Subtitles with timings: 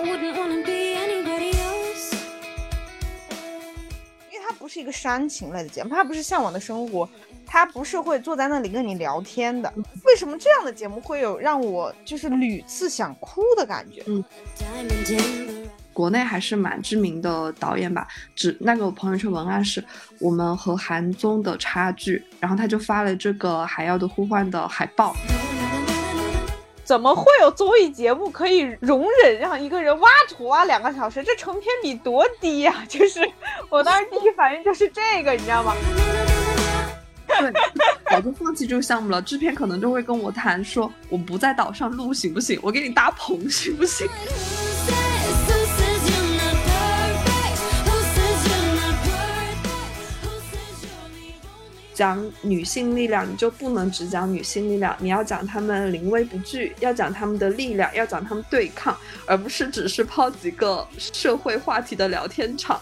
[0.00, 0.04] 因
[4.38, 7.08] 为它不是一个煽情类的节目，它不是向往的生活，
[7.46, 9.72] 它不是会坐在那里跟你聊天的。
[10.04, 14.02] 为什么这样的节目会有让我就是屡次想哭的感觉？
[14.06, 14.24] 嗯。
[15.92, 18.06] 国内还是蛮知名的导演吧，
[18.36, 19.82] 只那个朋友圈文案是
[20.20, 25.16] 我们和韩综的差距，然后他就发了这个《海妖的呼唤》的海报。
[26.88, 31.22] 怎么会有综艺节目可以容忍让一个人挖土挖两个小时？
[31.22, 32.82] 这成片比多低呀！
[32.88, 33.20] 就是
[33.68, 35.74] 我当时第一反应就是这个，你知道吗？
[37.26, 37.52] 对，
[38.10, 39.20] 早就放弃这个项目了。
[39.20, 42.58] 制片可能就会跟我谈说，我不在岛上录行不行？
[42.62, 44.08] 我给你搭棚行不行？
[51.98, 62.80] 讲女性力量，你就不能只讲女性力量，你要讲她们临危不惧，要讲她们的力量，要讲她们对抗，而不是只是抛几个社会话题的聊天场。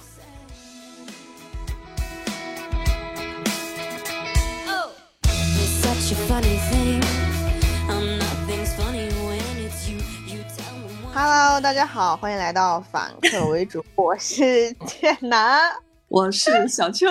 [11.15, 14.71] Hello，大家好，欢迎来到反客为主，我是
[15.01, 15.86] 剑南。
[16.09, 17.07] 我是 小秋，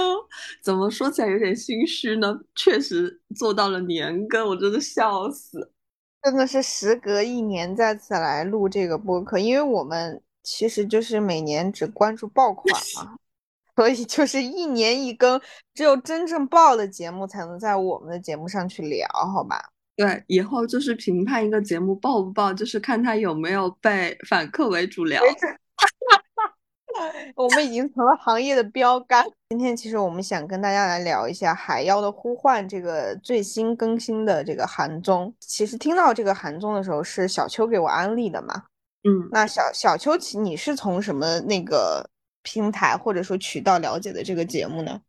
[0.62, 2.40] 怎么说起来有点心虚呢？
[2.56, 5.72] 确实做到了年更，我真的笑死，
[6.24, 13.16] 真的是时隔一年再次来录这个播客，因为我们其实就是每年只关注爆款嘛，
[13.76, 15.40] 所以就是一年一更，
[15.74, 19.72] 只有真正爆的节目才能在我们的节目上去聊，好吧？
[19.98, 25.22] 对，以后就是评判一个节目爆不爆，就是看他有没有被反客为主聊。
[27.36, 29.26] 我们已经成了行业的标杆。
[29.50, 35.34] 今天其实我们想跟大家来聊一下《海妖的呼唤》这个最新更新的这个韩综。
[35.40, 38.64] 其实听到这个韩综的时候，是小秋给我安利的嘛？
[39.04, 42.10] 嗯，那小小秋，你是从什么那个
[42.42, 45.00] 平台或者说渠道了解的这个节目呢？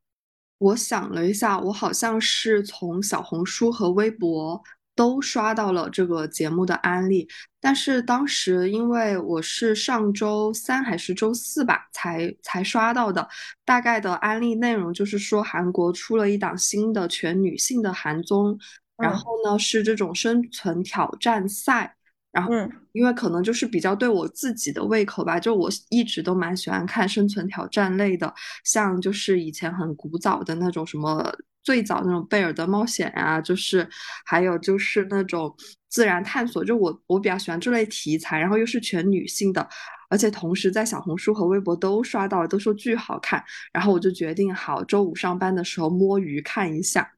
[0.59, 4.63] 我想了一下，我好像是从小红书和微博。
[4.97, 7.29] 都刷到了这个节目的安利，
[7.61, 13.29] 但是当时因为我是上周三还是周四吧，才才刷到的。
[13.65, 18.59] 大概的安利内容就是说，韩国出了一档新的全女性的韩综，
[18.97, 21.95] 然后呢是这种生存挑战赛。
[22.33, 22.51] 然后，
[22.93, 28.33] 因为可能就是比较对我自己的胃口吧，就我一直都蛮喜欢看生存挑战类的，
[28.65, 31.37] 像就是以前很古早的那种什么。
[31.67, 33.87] 最早那种贝尔的冒险呀，就是
[34.25, 35.53] 还有就是那种
[35.89, 39.69] 自然探索，就我我比较喜欢这类题材，然后又是全女性的，
[40.09, 47.11] 而且同时在小红书和微博都刷到了，都说巨好看，然后我就决定好周五上班的时候摸鱼看一下，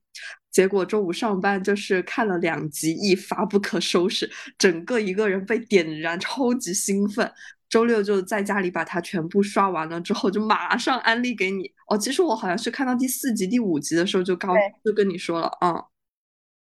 [0.51, 7.31] 结果周五上班就是看了两集，一发不可收拾，整个一个人被点燃，超级兴奋。
[7.69, 11.99] 周六就在家里把它全部刷完了之后，就马上安利给你哦。
[11.99, 14.55] 其实我好像是看到第四集、第五集的时候就告
[14.85, 15.85] 就跟你说了，嗯，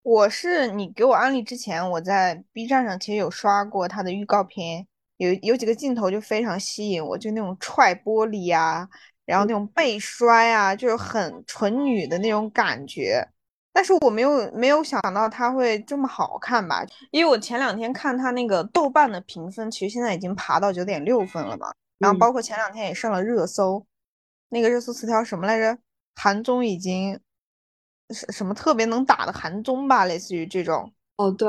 [0.02, 8.88] 我是你给我安利之前，我在 B 站上其实有刷过它的预告片，有有几个镜头就非常吸引我，就那种踹玻璃啊，
[9.24, 13.26] 然后那种背摔啊，就是很纯女的那种感觉。
[13.74, 16.84] 但是我没有没有想到它会这么好看吧？
[17.10, 21.72] 因为我前两天看它那个豆瓣的评分，其实现在已经爬到九点六分了嘛。
[21.98, 23.86] 然后包括前两天也上了热搜，
[24.52, 25.78] 那个热搜词条什么来着？
[26.14, 27.18] 韩综已经
[28.10, 30.04] 什什么特别能打的韩综吧？
[30.04, 30.92] 类似于这种。
[31.16, 31.48] 哦，对，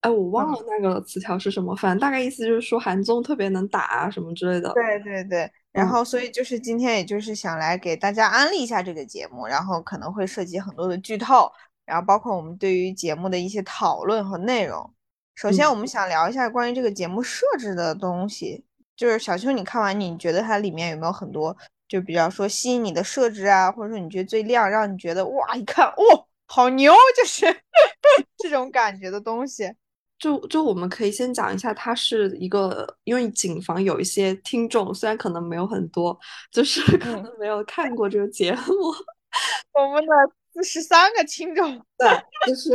[0.00, 4.72] 哎，我忘了那个词条是什么，反正大概意思就是说韩综特别能打啊什么之类的。
[4.72, 5.50] 对对对。
[5.72, 11.50] 然后所以就是今天也就是想来给大家安利一下这个节目，然后可能会涉及很多的剧透。
[11.84, 14.94] 然后包括我们对于节目的一些讨论和内容。
[15.34, 18.64] 首先，我们想聊一下关于这个节目设置的东西。
[18.96, 21.56] 就是小秋，你看完你觉得它里面有没有很多
[21.94, 27.46] 就比较说吸引你的设置啊，或者说你觉得最亮，让你觉得哇，一看哦，好牛，就是
[28.38, 29.72] 这种感觉的东西。
[30.18, 36.18] 就就我们可以先讲一下，它是一个，因为谨防有一些听众，虽然可能没有很多，
[36.50, 38.62] 就是可能没有看过这个节目，
[39.72, 40.12] 我们的。
[40.56, 42.08] 四十三个听众，对，
[42.46, 42.70] 就是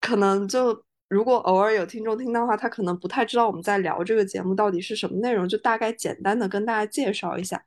[0.00, 7.60] 可能就如果偶尔有听众听到的话，他可能不太知道我们在聊这个节目到底是什么内容，就大概简单的跟大家介绍一下。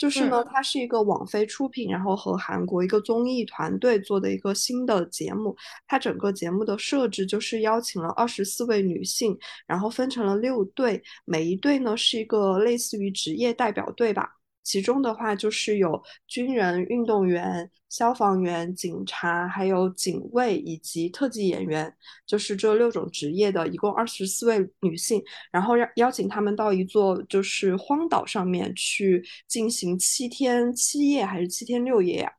[0.00, 5.54] 就是呢，它是一个网飞出品，然后和韩国一个综艺团队做的一个新的节目。
[5.86, 14.39] 它整个节目的设置就是邀请了二十四位女性，然后分成了六队，每一队呢是一个类似于职业代表队吧。
[14.62, 21.92] 其中的话就是有军人、运动员、消防员、警察，还有警卫以及特技演员，
[22.26, 32.32] 就是这六种职业的，一共二十四位女性，然后邀邀请他们到一座就是荒岛上面去进行七天七夜还是七天六夜呀？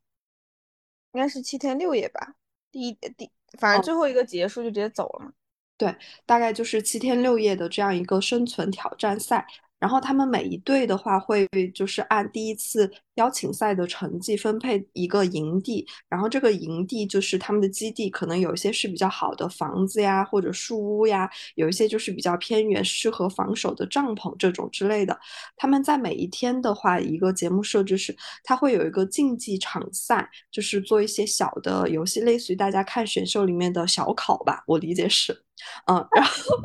[1.13, 2.35] 应该是七天六夜吧。
[2.71, 3.29] 第一第，
[3.59, 5.33] 反正最后一个结束就直接走了嘛。
[5.75, 5.93] 对，
[6.25, 9.45] 大概就是七天六夜的这样一个生存挑战赛。
[9.81, 25.19] 然后他们每一队的话会就是按第一次邀请赛的成绩分配一个营地，然后这个营地就是他们的基地，可能有一些是比较好的房子呀或者树屋呀，有一些就是比较偏远适合防守的帐篷这种之类的。
[25.57, 35.43] 他们在每一天的话，一个节目设置是，它会有一个竞技场赛，就是做一些小的游戏，类似于大家看选秀里面的小考吧，我理解是。
[35.87, 36.57] 嗯，然后，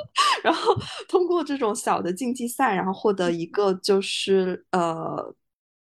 [0.44, 0.74] 然后
[1.08, 5.34] 通过这种小的竞技赛，然后获得一个就是呃，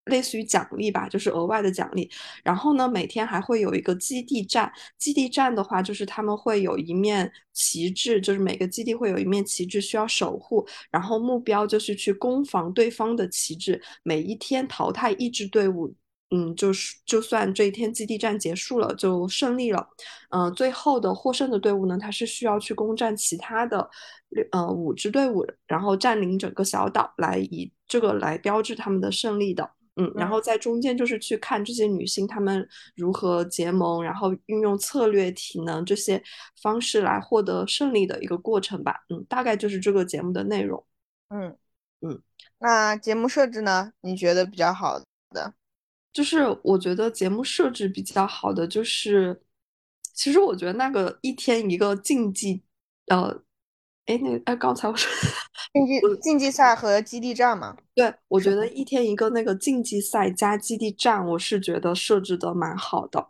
[0.05, 2.09] 类似于奖励吧，就是额外的奖励。
[2.43, 13.81] 然后呢，每天还会有一个基地站，基地站的话，就是他们会有一面旗帜，就是每个基地会有一面旗帜需要守护，然后目标就是去攻防对方的旗帜。
[14.03, 15.93] 每一天淘汰一支队伍。
[16.33, 19.87] 嗯，就是就算这一天基地战结束了，就胜利了。
[20.31, 23.87] 嗯，最后的获胜的队伍呢，它是需要去攻占其他的
[24.51, 29.69] 呃五支队伍，然后占领整个小岛，来以这个来标志他们的胜利的。
[29.95, 36.19] 嗯，然后在中间就是去看这些女性她们如何结盟，然后运用策略、体能这些
[36.63, 39.03] 方式来获得胜利的一个过程吧。
[39.09, 40.83] 嗯，大概就是这个节目的内容。
[41.29, 41.55] 嗯
[42.01, 42.19] 嗯，
[42.57, 43.93] 那节目设置呢？
[44.01, 44.99] 你觉得比较好
[45.29, 45.53] 的？
[46.13, 49.41] 就是我觉得节目设置比较好的，就是
[50.13, 52.61] 其实我觉得那个一天一个竞技，
[53.07, 53.41] 呃，
[54.05, 55.11] 哎，那哎，刚才我说
[55.73, 58.67] 竞技竞技赛和基地站嘛，对，我觉得。
[58.67, 63.27] 一天一个那个竞技赛加基地站，我是觉得设置的蛮好的，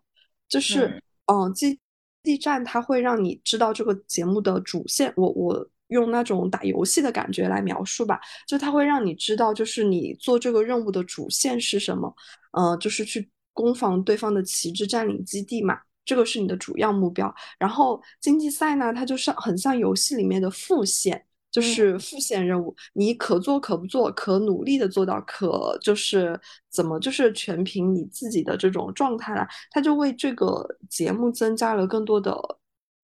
[0.49, 1.01] 就是。
[1.27, 1.79] 嗯，基
[2.21, 5.67] 地站它会让你知道这个节目的主线，我我。
[5.89, 12.11] 用那种打游戏的感觉来描述吧，就它会让你知道，就是你做这个任务的主线是什么，
[12.53, 17.33] 呃，就是去攻防对方的旗帜，占领基地嘛，这个是你的主要目标。
[17.59, 26.39] 然后竞技赛呢，它就是很像游戏里面的副线，就是副线任务，你可做可不做，可努力的做到，可就是
[26.71, 29.47] 怎么就是全凭你自己的这种状态了。
[29.69, 32.35] 它就为这个节目增加了更多的，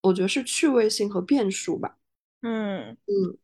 [0.01, 1.95] 我觉得是趣味性和变数吧。
[2.41, 3.37] 嗯嗯，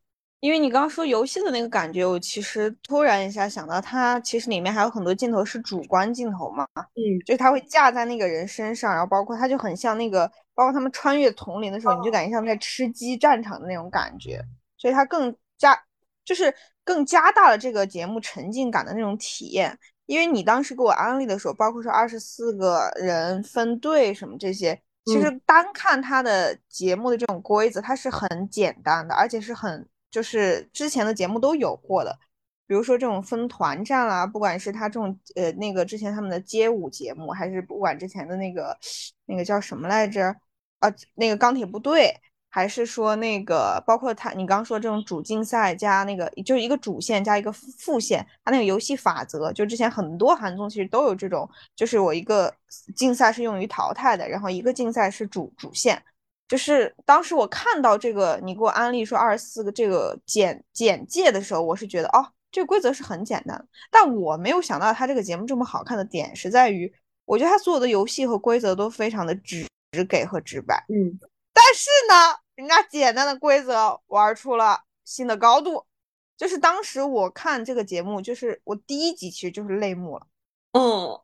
[0.45, 14.39] 因为你刚刚说游戏的那个感觉，我其实突然一下想到，它其实里面还有很多镜头是主观镜头嘛，嗯，就是它会架在那个人身上，然后包括它就很像那个，包括他们穿越丛林的时候，你就感觉像在吃鸡战场的那种感觉，
[14.77, 15.75] 所以它更加
[16.23, 16.53] 就是
[16.83, 19.75] 更加大了这个节目沉浸感的那种体验。
[20.05, 24.79] 因为你当时给我安利的时候，包括说二十四个人分队什么这些。
[25.05, 32.17] 其实单看它的节目的这种规则，它是很简单的，而且是很就是之前的节目都有过的，
[32.65, 38.77] 比如说这种分团战啦，不管是他这种呃那个之前他们的街舞节目，还是不管之前的那个
[39.25, 40.33] 那个叫什么来着
[40.79, 42.13] 啊，那个钢铁部队。
[42.57, 52.55] 还是说那个，包括他，你刚说这种主竞赛加那个，就是一个主线加一个副线，它那个游戏法则，就之前很多韩综其实都有这种，就是我一个
[52.95, 56.01] 竞赛是用于淘汰的，然后一个竞赛是主主线。
[56.55, 66.89] 就是当时我看到这个，你给我安利说二十四个这个简简介的时候，我是觉得哦，这个规则是很简单，但我没有想到它这个节目这么好看的点是在于，
[67.25, 71.19] 我觉得它所有的游戏和规则都非常的直直给和直白，嗯，
[71.53, 72.39] 但是呢。
[72.55, 75.85] 人家简单的规则玩出了新的高度，
[76.37, 80.25] 就是当时我看这个节目，就是我第一集其实就是泪目了。
[80.71, 81.19] 嗯，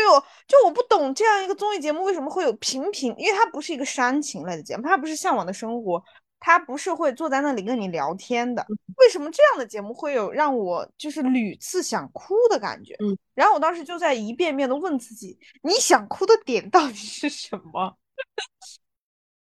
[0.00, 6.02] 就就我不懂这样一个综艺节目为什么会有频频，因为它不是一个煽情类的节目，它不是向往的生活，
[6.38, 8.66] 它不是会坐在那里跟你聊天的。
[8.96, 12.94] 为什么这样的节目会有让我就是屡次想哭的感觉？
[13.00, 17.96] 嗯，然后我当时就在一遍遍的问自己，你想哭的点到底是什么？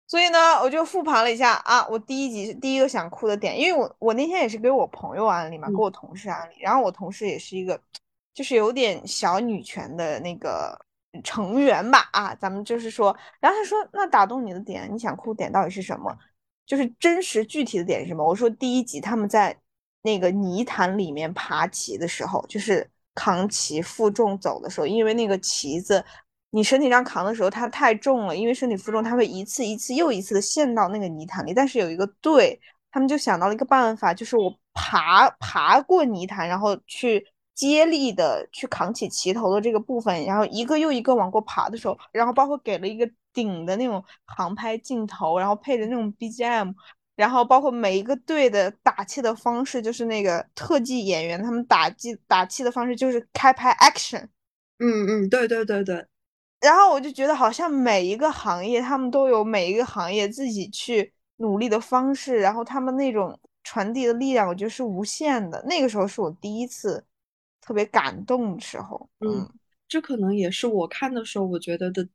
[0.06, 7.80] 所以呢，我就复盘了一下啊，我第一集第一个想哭的点，因为我我那天也是给我朋友安利嘛，给我同事安利，然后我同事也是一个，
[8.34, 10.78] 就是有点小女权的那个
[11.22, 16.16] 成员吧啊，咱们就是说，然后他说那打动你的点，你想哭点到底是什么？
[16.66, 18.24] 就是真实具体的点是什么？
[18.26, 19.56] 我说第一集他们在
[20.02, 26.04] 那个泥潭里面爬旗的时候，就是扛旗负重走的时候，因为那个旗子。
[26.54, 31.54] 你身体上扛的时候，它太重了，因为身体负重，它会一次一次又一次的陷到那个泥潭里。
[31.54, 32.60] 但是有一个队，
[32.90, 46.72] 他们就想到了一个办法，就是我爬爬过泥潭，然后去接力的去扛起旗头的这个部分，然后一个又一个往过爬的时候，然后包括给了一个顶的那种航拍镜头，然后配的那种 BGM，
[47.14, 54.24] 然后包括每一个队的打气的方式，就是那个特技演员他们打击打气的方式就是开拍 action，
[54.78, 56.06] 嗯嗯，对对对对。
[56.60, 65.62] 然后我就觉得好像每一个行业他们都有每一个行业自己去努力的方式，然后他们那种传递的力量，我觉得是无限的。
[65.66, 67.04] 那个时候是我第一次。
[67.62, 69.48] 特别感动的时候，嗯，
[69.86, 72.06] 这可能也是我看的时候，我觉得的，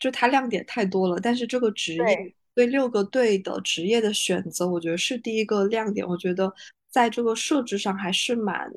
[0.00, 1.20] 就它亮点太多了。
[1.22, 6.04] 但是这个职业对六个队的职业的选择，我觉得是第一个亮点。
[6.04, 6.52] 我觉得
[6.90, 8.68] 在这个设置上还是蛮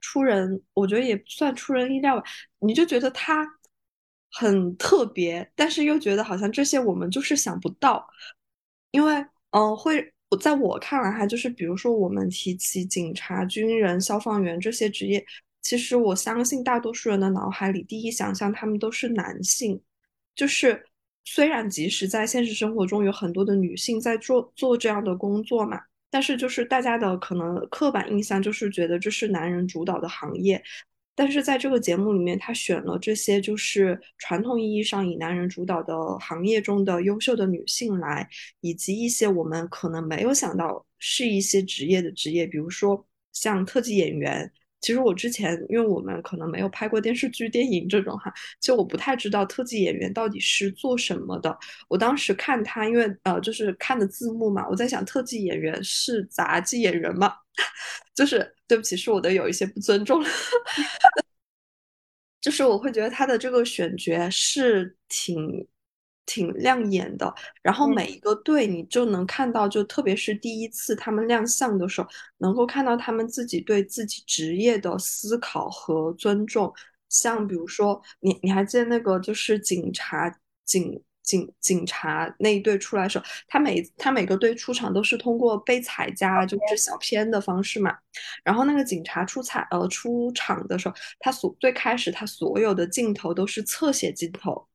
[0.00, 2.24] 出人，我觉得也不算出人意料吧。
[2.60, 3.46] 你就觉得他
[4.32, 8.08] 很特别，但是又觉得好像这些我们就是想不到，
[8.92, 10.10] 因为嗯，会
[10.40, 15.22] 在我看来哈，就是比如说我们提起警察、军人、消防员这些职业。
[15.60, 19.80] 其实我相信大多数人的脑海里，第一想象他们都是男性。
[20.34, 20.86] 就是
[21.24, 30.62] 虽然即使在现实生活中有很多的女性在做做这样的工作嘛，但是就是大家的可能刻板印象就是觉得这是男人主导的行业。
[31.14, 38.28] 但是在这个节目里面，他选了这些就是传统意义上以男人主导的行业中的优秀的女性来，
[38.60, 44.50] 以及一些我们可能没有想到是一些职业的职业，比如说像特技演员。
[44.80, 51.56] 其实我之前，因为我们可能没有拍过电视剧、电影这种哈，就我不太知道特技演员到底是做什么的。
[51.88, 57.34] 我当时看他，因为呃，就是看的字幕嘛，我在想特技演员是杂技演员吗？
[58.14, 60.28] 就是对不起，是我的有一些不尊重了。
[62.40, 65.66] 就是我会觉得他的这个选角是挺。
[66.28, 76.70] 挺亮眼的，然后每一个队你就能看到，就特别是第一次他们亮相的时候，能够看到他们自己对自己职业的思考和尊重。
[77.08, 80.30] 像比如说，你你还记得那个就是警察
[80.66, 87.96] 警警警察那一队出来的时候，他每他每个队出场都是通过被彩加就是小片的方式嘛。
[88.44, 94.68] 然后那个警察出彩呃出场的时候，他所最开始他所有的镜头都是侧写镜头。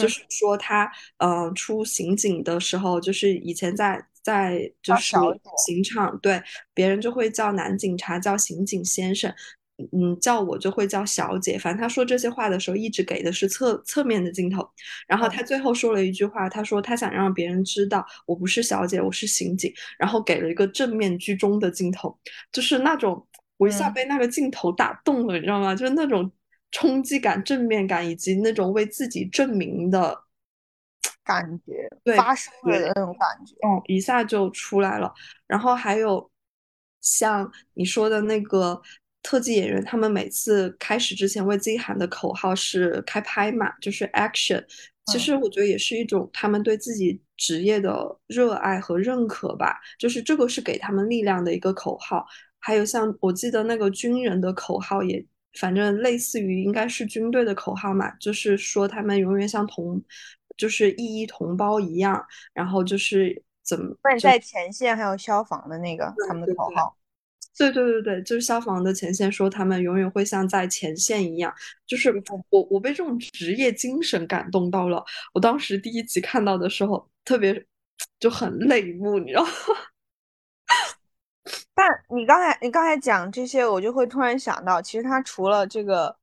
[0.00, 5.16] 就是说他，呃，出刑警的时候，就是以前在在就是
[5.66, 6.42] 刑场，对
[6.74, 9.32] 别人就会叫男警察叫刑警先生，
[9.92, 11.58] 嗯，叫我就会叫小姐。
[11.58, 14.68] 反正他说这些话的时候，一直给的是侧侧面的镜头。
[15.08, 19.72] 然后他最后说了一句话，他说他想让别人知道我不是小姐，我是刑警。
[19.98, 22.16] 然后给了一个正面居中的镜头，
[22.52, 25.74] 就是那种我一下被那个镜头打动了，你知道吗？
[25.74, 26.30] 就是那种。
[26.70, 30.24] 冲击感、正面感以及那种为自己证明的
[31.24, 35.12] 感觉，对发生的那种感觉，嗯，一下就出来了。
[35.46, 36.30] 然后还有
[37.00, 38.80] 像你说的那个
[39.22, 44.64] 特技演员，他们每次开始之前为自己喊的口号是“开拍嘛”，就是 “action”。
[45.06, 49.80] 其实我觉得也是一种他们对自己职业的热爱和认可吧。
[49.98, 52.24] 就是这个是给他们力量的一个口号。
[52.58, 55.24] 还有像我记得那个军人的口号也。
[55.58, 60.02] 反正类似于应该是军队的口号嘛，就是说他们永远像同，
[60.56, 66.96] 就是一一同胞一样，然后就是怎么在前线还有消防的那个他们的口号，
[67.56, 71.52] 对对对对，就是消防的前线说他们永远会像在前线一样，
[71.86, 72.10] 就是
[72.50, 75.04] 我我被这种职业精神感动到了，
[75.34, 77.66] 我当时第一集看到的时候特别
[78.18, 79.44] 就很泪目，你知道。
[81.80, 86.14] 但你刚才你刚才讲这些，我就会突然想到，其实他除了这个，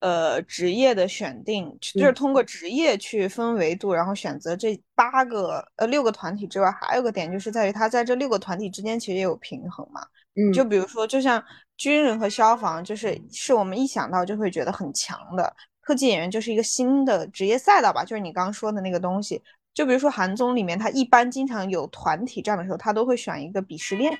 [0.00, 10.02] 呃，职业的选定，就是通过职业去分维度，然后选择这八个呃六个团体之外，还有个点就是在于他在这六个团体之间其实也有平衡嘛。
[10.34, 11.42] 嗯，就比如说，就像
[11.78, 15.56] 军人和消防，就是是我们一想到就会觉得很强的。
[15.82, 19.42] 特技演员就是一个新的职业赛道吧，就是你刚刚说的那个东西。
[19.72, 24.12] 就比如说韩综里面，他一般经常有团体战的时候，他都会选一个鄙视链。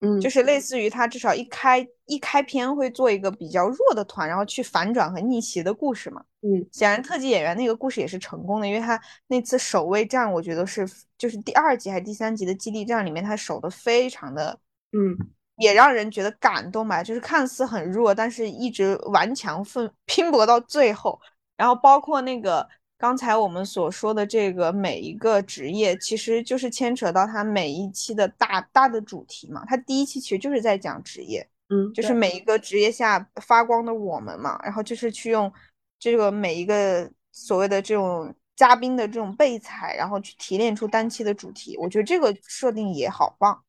[0.00, 6.22] 嗯，就是类似于他至少一开一开篇会做一个比较弱的团，然后去反转和逆袭的故事嘛。
[6.42, 10.86] 嗯，显然特技演员那个故事也是成功的，因为他那次守卫战，我觉得是
[11.16, 14.58] 就是第二集还是第三集的基地战里面，他守的非常的，
[14.92, 15.16] 嗯，
[15.56, 17.02] 也让人觉得感动吧。
[17.02, 21.18] 就是看似很弱，但是一直顽强奋拼搏到最后，
[21.56, 22.68] 然后包括那个。
[22.98, 29.64] 刚才我们所说的这个每一个职业，其实就是牵扯到他每一期的大大的主题嘛。
[29.66, 34.58] 他第一期其实就是在讲职业，嗯，就是每一个职业下发光的我们嘛。
[34.62, 35.52] 然后就是去用
[35.98, 41.76] 这个每一个所谓的这种嘉宾的这种备采，然后去提炼出单期的主题。
[41.76, 43.62] 我觉得这个设定也好棒，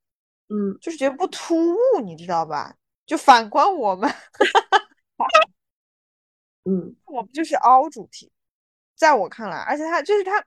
[0.47, 2.75] 嗯，就是觉得不突兀，你知道吧？
[3.05, 4.09] 就反观我们。
[6.69, 8.29] 嗯我们就是凹主题，
[8.97, 10.43] 在我看来，而且他就是他，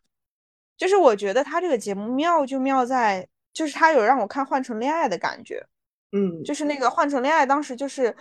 [0.77, 5.65] 就是我觉得他这个节目妙就妙在，就是他有让我看《换乘恋爱》的感觉，
[6.13, 6.43] 嗯。
[6.45, 8.15] 就是那个《换乘恋爱》当时就是，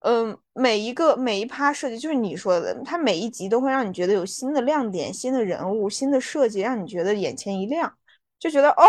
[0.00, 7.96] 嗯，每一个每一趴设计就是你说的，他每一集都会让你觉得有新的亮点、新的人物、新的设计，让你觉得眼前一亮，
[8.38, 8.84] 就觉得哦，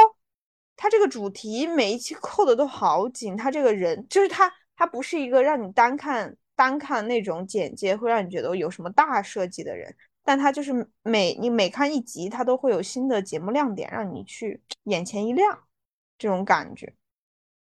[0.76, 15.64] 他这个主题每一期扣的都好紧，他这个人就是他，他不是一个让你单看单看那种简介会让你觉得有什么大设计的人，但它就是每你每看一集，它都会有新的节目亮点，让你去眼前一亮，
[16.18, 16.94] 这种感觉。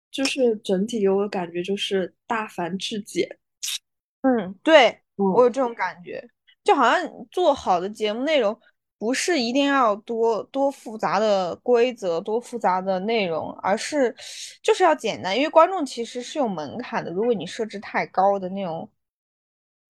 [0.09, 3.37] 就是整体给我的感觉就是大凡至简。
[4.21, 6.27] 嗯，对，我嗯有这种感觉，
[6.63, 8.57] 就好像做好的节目内容
[8.97, 14.15] 不是一定要多多复杂的规则、多复杂的内容，而是
[14.63, 17.11] 就是要简单，因为观众其实是有门槛的。
[17.11, 18.89] 如果你设置太高的那种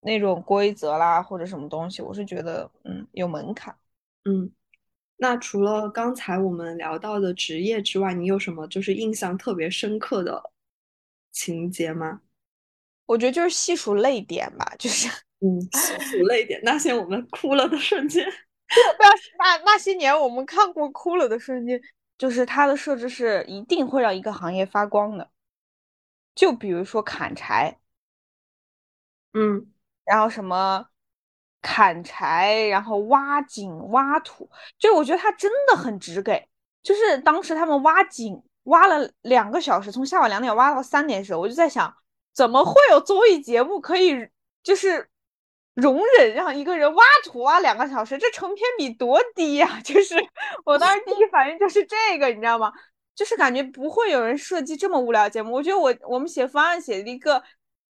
[0.08, 3.76] 那种规则啦，或者什么东西，我是觉得嗯有门槛。
[4.24, 4.50] 嗯，
[5.18, 10.52] 那除了刚才我们聊到的职业之外，你有什么就是印象特别深刻的
[11.32, 12.22] 情节吗？
[13.06, 15.08] 我觉得就是细数泪点吧，就是
[15.40, 18.26] 嗯，细数泪点，那些我们哭了的瞬间。
[18.98, 19.10] 不要
[19.40, 21.82] 那那些年我们看过哭了的瞬间，
[22.18, 25.30] 就是它的设置是一定会让一个行业发光的。
[26.36, 27.80] 就比如说砍柴，
[29.34, 29.72] 嗯
[30.08, 30.86] 然后什么
[31.62, 34.50] 砍柴，然后挖井、挖土，
[34.80, 36.48] 就我觉得他真的很直给。
[36.82, 41.94] 就是当时他们挖井挖了两个小时，从下午两点挖到三点的时候，我就在想，
[42.34, 44.30] 怎么会有综艺节目可以
[44.64, 45.10] 就是
[45.74, 48.18] 容忍让一个人挖土挖两个小时？
[48.18, 50.16] 这成片比多低呀、 就是
[50.64, 52.72] 我当时第一反应就是这个，你知道吗？
[53.16, 55.52] 就是感觉不会有人设计这么无聊的节目。
[55.52, 57.42] 我觉得我我们写方案写了一个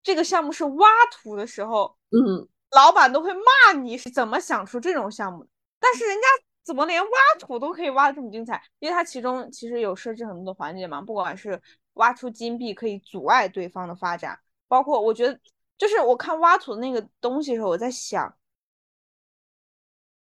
[0.02, 6.23] 这个项目是挖土的时候，嗯老板都会骂你是怎么想出这种项目的，但是人家
[6.62, 8.62] 怎么连挖土都可以挖的这么精彩？
[8.78, 11.61] 因为它其中其实有设置很多的环节嘛，不管是
[11.95, 14.38] 挖出金币可以阻碍对方的发展，
[14.69, 15.39] 包括我觉得
[15.76, 18.36] 就是我看挖土的那个东西的时候，我在想，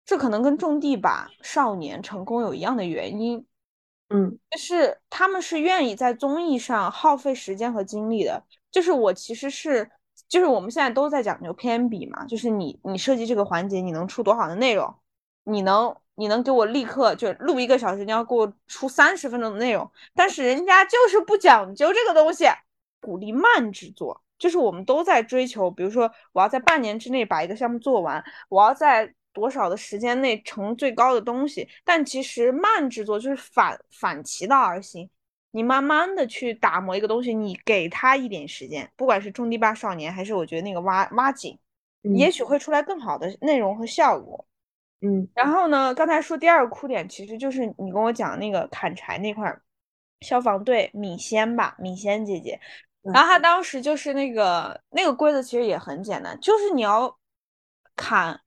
[0.06, 3.48] 这可能跟种地吧少年成功有一样的原因，
[4.10, 8.44] 嗯就是他们是愿意在综艺上耗费时间和精力的。
[8.74, 9.90] 就是我其实是，
[10.28, 14.94] 就是我们现在都在讲究偏比嘛，就是你你设计这个环节，你能出多少的内容，
[15.46, 22.46] 你能你能给我立刻就录一个小时，你要给我出三十分钟的内容，但是人家就是不讲究这个东西，
[23.00, 24.20] 鼓励慢制作。
[24.40, 31.66] 就是我们都在追求，比如说我要在半年之内把一个项目做完，我要在多少的时间内成最高的东西。
[31.86, 35.10] 但其实慢制作就是反反其道而行，
[35.56, 41.58] 你慢慢的去打磨一个东西，你给他一点时间，不管是种地吧少年，还是我觉得那个挖挖井，
[42.02, 42.16] 嗯。
[42.16, 44.46] 也许会出来更好的内容和效果。
[45.02, 45.28] 嗯。
[45.36, 49.62] 然后呢，刚才说第二个哭点，其实就是你跟我讲那个砍柴那块儿，
[50.22, 52.60] 消防队米仙吧，米仙姐姐，
[53.04, 57.16] 然后她当时就是那个那个规则其实也很简单，就是你要
[57.96, 58.42] 砍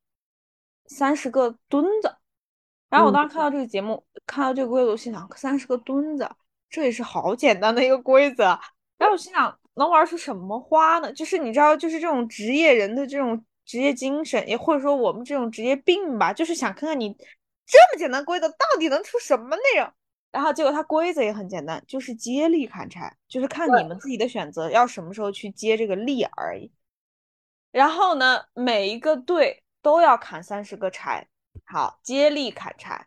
[0.87, 2.17] 三十个墩子。
[2.89, 6.31] 然后我当时看到这个节目，看到这个规则，我心想三十个墩子，
[6.69, 8.45] 这也是好简单的一个规则。
[8.99, 11.13] 然后我心想，能玩出什么花呢？
[11.13, 17.11] 就是你知道，就是这种职业人的这种职业精神，也或者说我们这种职业病吧，就是想看看你
[17.67, 19.93] 这么简单规则到底能出什么内容。
[20.33, 26.71] 然后结果它规则也很简单，就是接力砍柴，就是看你们自己的选择，要什么时候去接这个力而已。
[27.71, 31.27] 然后呢，每一个队都要砍三十个柴，
[31.65, 33.07] 好，接力砍柴。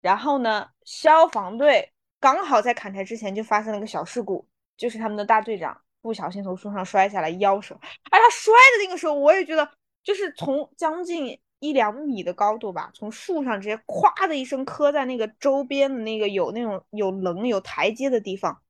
[0.00, 7.74] 然后呢，消防队刚好在砍柴之前就发生了一个小事故，就是他们的大队长不小心从树上摔下来，腰折。
[8.10, 9.68] 而他摔的那个时候，我也觉得，
[10.04, 18.62] 就是从将近一两米的高度吧，从树上直接咵的一声磕在那个周边的那个有那种有棱有台阶的地方，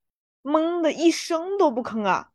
[0.43, 2.31] 懵的一声都不吭啊！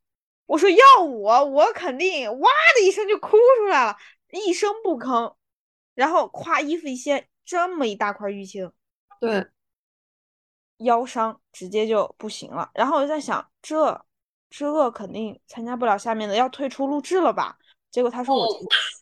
[0.45, 3.97] 我说要我，我肯定哇的一声就哭出来了，
[4.31, 5.35] 一声不吭，
[5.93, 8.71] 然后咵衣服一掀，这么一大块淤青，
[9.19, 9.47] 对，
[10.77, 12.69] 腰伤直接就不行了。
[12.73, 14.05] 然后我就在想，这
[14.49, 17.57] 这肯定参加不了下面的，要退出录制了吧？
[17.91, 18.47] 结果他说我，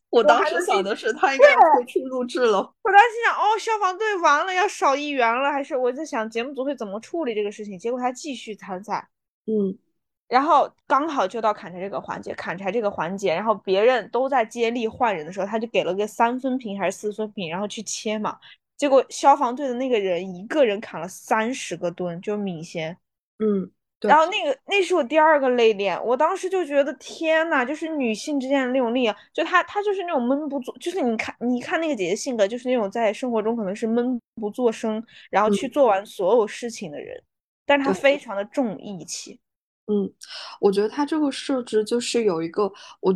[0.09, 2.59] 我当时想的是他应该要退出录制了。
[2.83, 7.77] 我当时心想，哦，消防队完了要少一员了，还是我在想节目组会怎么处理这个事情？
[7.79, 9.09] 结果他继续参赛。
[9.45, 9.77] 嗯
[10.29, 18.39] 然后刚好就到砍柴这个环节，砍柴这个环节，然后别人都在接力换人的时候，他就给了个三分屏还是四分屏，然后去切嘛。
[18.77, 22.97] 结果消防队的那个人一个人砍了三十个吨，就米线。
[23.39, 37.23] 嗯然后那个那是我第二个泪点，我当时就觉得天呐，就是女性之间的那种力量，就她她就是那种闷不作，就是你看你看那个姐姐性格，就是那种在生活中可能是闷不作声，然后去做完所有事情的人，
[37.65, 39.39] 但是她非常的重义气。
[39.87, 40.13] 嗯，
[40.59, 43.15] 我觉得她这个设置就是有一个我。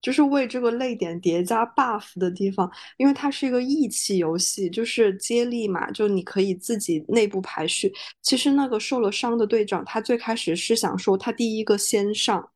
[0.00, 7.92] 就是为这个泪点叠加 buff 的地方，因为它是一个义气游戏，就是接力嘛，就你可以自己内部排序。
[8.22, 12.48] 其实那个受了伤的队长，他最开始是想说他第一个先上，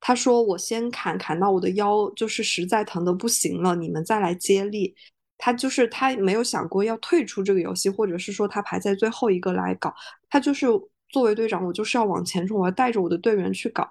[0.00, 4.94] 他说我先砍，砍到我的腰就是实在疼的不行了，你们再来接力。
[5.40, 9.94] 他就是他没有想过要退出这个游戏，或者是说他排在最后一个来搞，
[10.28, 10.66] 他就是
[11.10, 13.88] 作为队长，我就是要往前冲，我要带着我的队员去搞。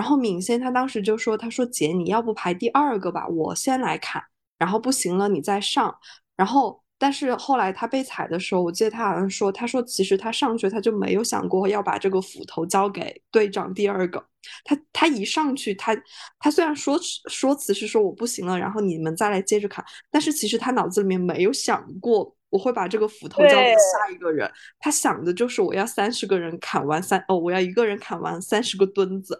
[0.00, 4.22] 然后敏仙他当时就说：“他说姐，你要不排第二个吧，我先来砍，
[4.56, 5.94] 然后不行了你再上。”
[6.34, 14.24] 然后，但是后来他被踩的时候，我记得他好像说：“他说其实他上去他就没有想过要把这个斧头交给队长第二个。
[14.64, 15.94] 他他一上去，他
[16.38, 24.50] 他虽然说说辞是说我不行了，然后你们再来接着砍，但是其实他脑子里面没有想过我会把这个斧头交给下一个人。
[24.78, 29.38] 他想的就是我要三十个人砍完三哦，我要一个人砍完三十个墩子。”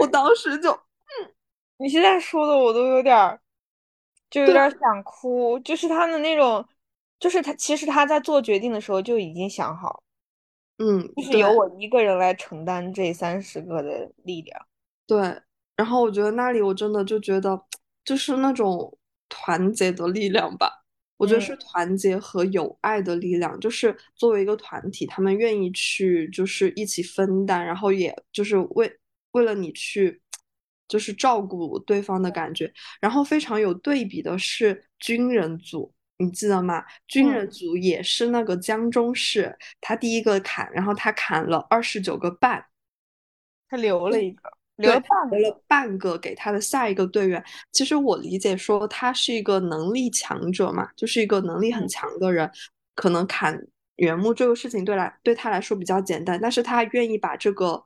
[0.00, 1.32] 我当时就，嗯，
[1.78, 3.40] 你现在说的我都有点，
[4.30, 5.58] 就有点想哭。
[5.60, 6.66] 就是他的那种，
[7.18, 10.02] 就是他其实他在做决定的时候就已经想好，
[10.78, 14.66] 嗯，就是由我一个人来承担这三十个的力量。
[15.06, 15.18] 对，
[15.76, 17.58] 然后我觉得那里我真的就觉得，
[18.04, 18.98] 就是那种
[19.28, 20.84] 团结的力量吧。
[21.16, 28.98] 我觉得是团结和友爱的力量，就是作为一个团体，他们愿意去就是一起分担，然后也就是为。
[29.32, 30.20] 为了你去，
[30.88, 36.82] 就是照顾对方的感觉，然后非常有对比的是军人组，你记得吗？
[37.06, 42.64] 军人组也是那个江中士，他第一个砍，然后他砍了二十九个半，
[43.68, 47.44] 他留了一个，留了半留了半个给他的下一个队员。
[47.70, 52.50] 其实我理解说他是一个能力强者嘛，就是一个能力很强的人，
[52.94, 53.62] 可能砍
[53.96, 57.84] 原木这个事情对来对他来说比较简单，但是他愿意把这个。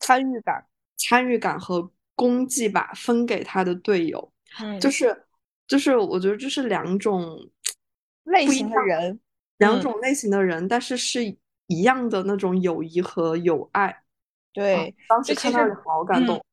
[0.00, 5.26] 参与感、参与感和功绩吧，分给他的队友，嗯，就是
[5.66, 7.50] 就是，我觉得这是两种
[8.24, 9.20] 类型的人，
[9.58, 11.24] 两种类型的人，但是是
[11.66, 14.02] 一样的那种友谊和友爱。
[14.52, 16.44] 对，当时看到好感动。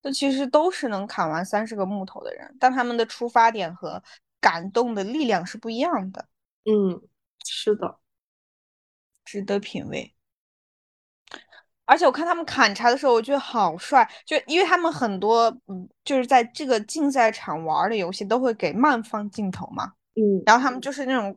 [0.00, 4.02] 这其实都是能砍完三十个木头的人，但他们的出发点和
[4.40, 6.28] 感动的力量是不一样的。
[6.64, 7.02] 嗯，
[7.44, 7.98] 是的，
[9.24, 10.14] 值得品味。
[11.88, 21.34] 而且我看他们砍柴的时候，我觉得好帅，就因为他们很多，嗯，就是在这个竞赛场玩的游戏都会给慢放镜头嘛，嗯，然后他们就是那种，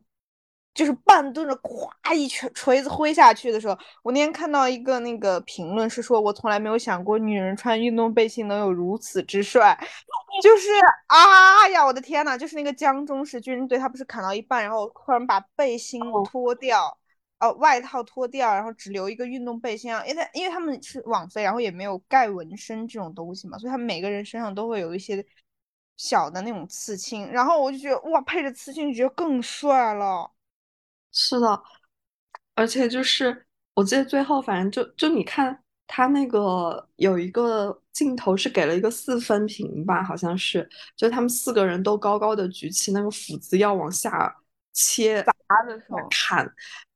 [0.74, 9.78] 就是半蹲着，咵一锤锤子挥下去的时候，我那天看到一个那个评论是说，我从来没有想过女人穿运动背心能有如此之帅，
[10.44, 10.70] 就是
[11.08, 16.98] 啊呀，我的天呐，就是那个江中市军队，他不是砍到一半，然后突然把背心脱掉。
[17.42, 25.26] 呃，外套脱掉，然后只留一个运动背心啊，因为因为他们是网飞，然后也没有盖纹身这种东西嘛，所以他们每个人身上都会有一些
[25.98, 30.32] 小的那种刺青，然后我就觉得哇，配着刺青觉得更帅了。
[31.12, 31.64] 是的，
[32.54, 44.34] 而且就是我记得最后反正就就你看他那个有一个镜头是给了一个四分屏吧，好像是，就他们四个人都高高的举起那个斧子要往下
[44.74, 45.34] 切砸
[45.68, 46.48] 的时候砍。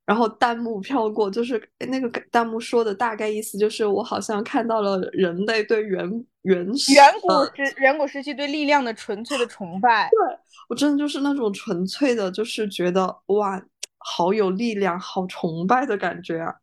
[0.06, 10.08] 然后弹幕飘过，就是那个弹幕说的大概意思就是，我好像看到了人类对原原始远古时远古时期对力量的纯粹的崇拜。
[10.12, 10.38] 对
[10.70, 13.60] 我真的就是那种纯粹的，就是觉得哇，
[13.98, 16.54] 好有力量，好崇拜的感觉啊！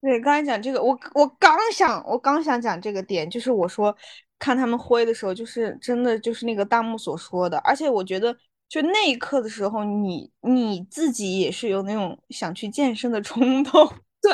[0.00, 3.92] 对，刚才讲这个，我我刚想我刚想讲这个点，就是我说
[4.38, 8.36] 看他们挥的时候，就是真的就是那个弹幕所说的，而且我觉得。
[8.68, 13.86] 就那一刻的时候，你你自己也是有那种想去健身的冲动，
[14.20, 14.32] 对，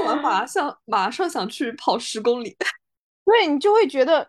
[0.00, 2.56] 我们马上马上想去跑十公里，
[3.24, 4.28] 对你就会觉得，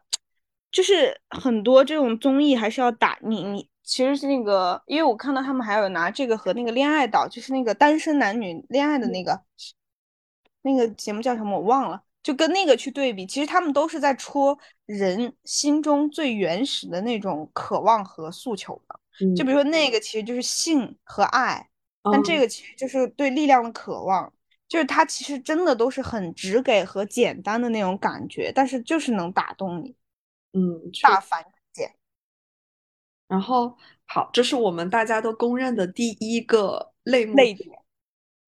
[0.72, 9.42] 就是很多这种综艺还是要打你你其实是那个，因为我看到他们还有拿这个和那个恋爱岛，就是那个单身男女恋爱的那个
[10.62, 19.00] 那个节目叫什么我忘了，就跟那个去对比，其实他们都是在戳人心中最原始的那种渴望和诉求的。
[19.36, 21.70] 就比如说那个其实就是性和爱，
[22.12, 24.34] 但这个其实就是对力量的渴望，
[24.68, 29.96] 就是它其实真的都是很直给和简单的那种感觉，但是就是能打动你，
[30.54, 31.94] 嗯，大反简。
[33.28, 37.70] 然后好，这是我们大家都公认的第一个泪泪点。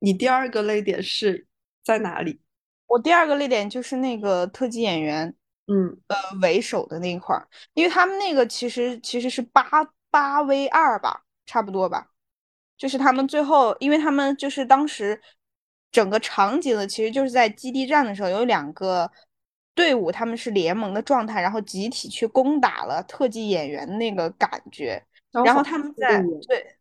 [0.01, 1.47] 你第二个泪点是
[1.85, 2.41] 在哪里？
[2.89, 5.35] 我第二个泪点就是那个特技演员，
[5.67, 9.63] 嗯呃，为首的那一块儿，因为他们那个其实其实是八
[10.13, 12.09] 八 v 二吧，差不多吧，
[12.77, 15.21] 就是他们最后，因为他们就是当时
[15.91, 19.11] 整个场景的，其实就是在基地战的时候，有两个
[19.75, 26.77] 队伍，他们是联盟的状态，然后集体去攻打了特技演员那个感觉，然后他们在对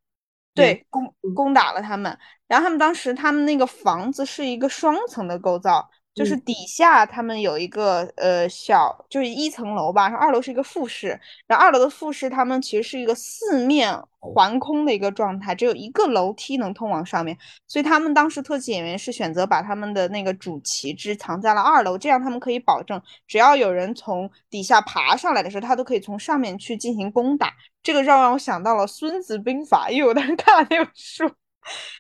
[0.54, 1.34] 对攻嗯。
[1.34, 2.18] 攻打了他们。
[2.48, 27.54] 然后他们当时他们那个房子是一个双层的构造，就是嗯底下他们有一个呃小，就是一层楼吧，然后二楼是一个复式，然后二楼的复式他们其实是一个四面环空的一个状态，只有一个楼梯能通往上面，所以他们当时特技演员是选择把他们的那个主旗帜藏在了二楼，这样他们可以保证只要有人从底下爬上来的时候，他都可以从上面去进行攻打。
[27.82, 31.30] 这个让让我想到了《孙子兵法》，因为我当时看了那本书。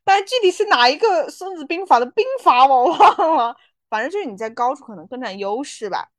[0.03, 3.55] 但具体是哪一个孙子兵法的兵法我忘了，
[3.91, 6.09] 反正就是你在高处可能更占优势吧。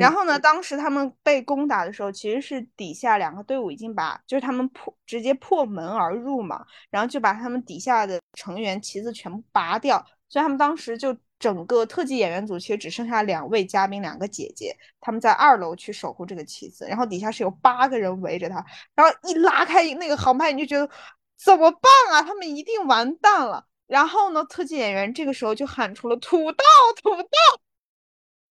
[0.00, 18.64] 然嗯后呢，当时他们被攻打的时候，其实是底下两个队伍已经把，就是他们破直接破门而入嘛，然后就把他们底下的成员旗子全部拔掉，所以他们当时就整个特技演员组其实只剩下两位嘉宾，两个姐姐，他们在二楼去守护这个旗子，然后底下是有八个人围着他，
[18.96, 20.92] 然后一拉开那个航拍，你就觉得
[21.38, 22.22] 怎么办啊？
[22.22, 23.64] 他们一定完蛋了。
[23.86, 26.64] 然后呢，特技演员这个时候就喊出了“土豆，
[27.02, 27.28] 土豆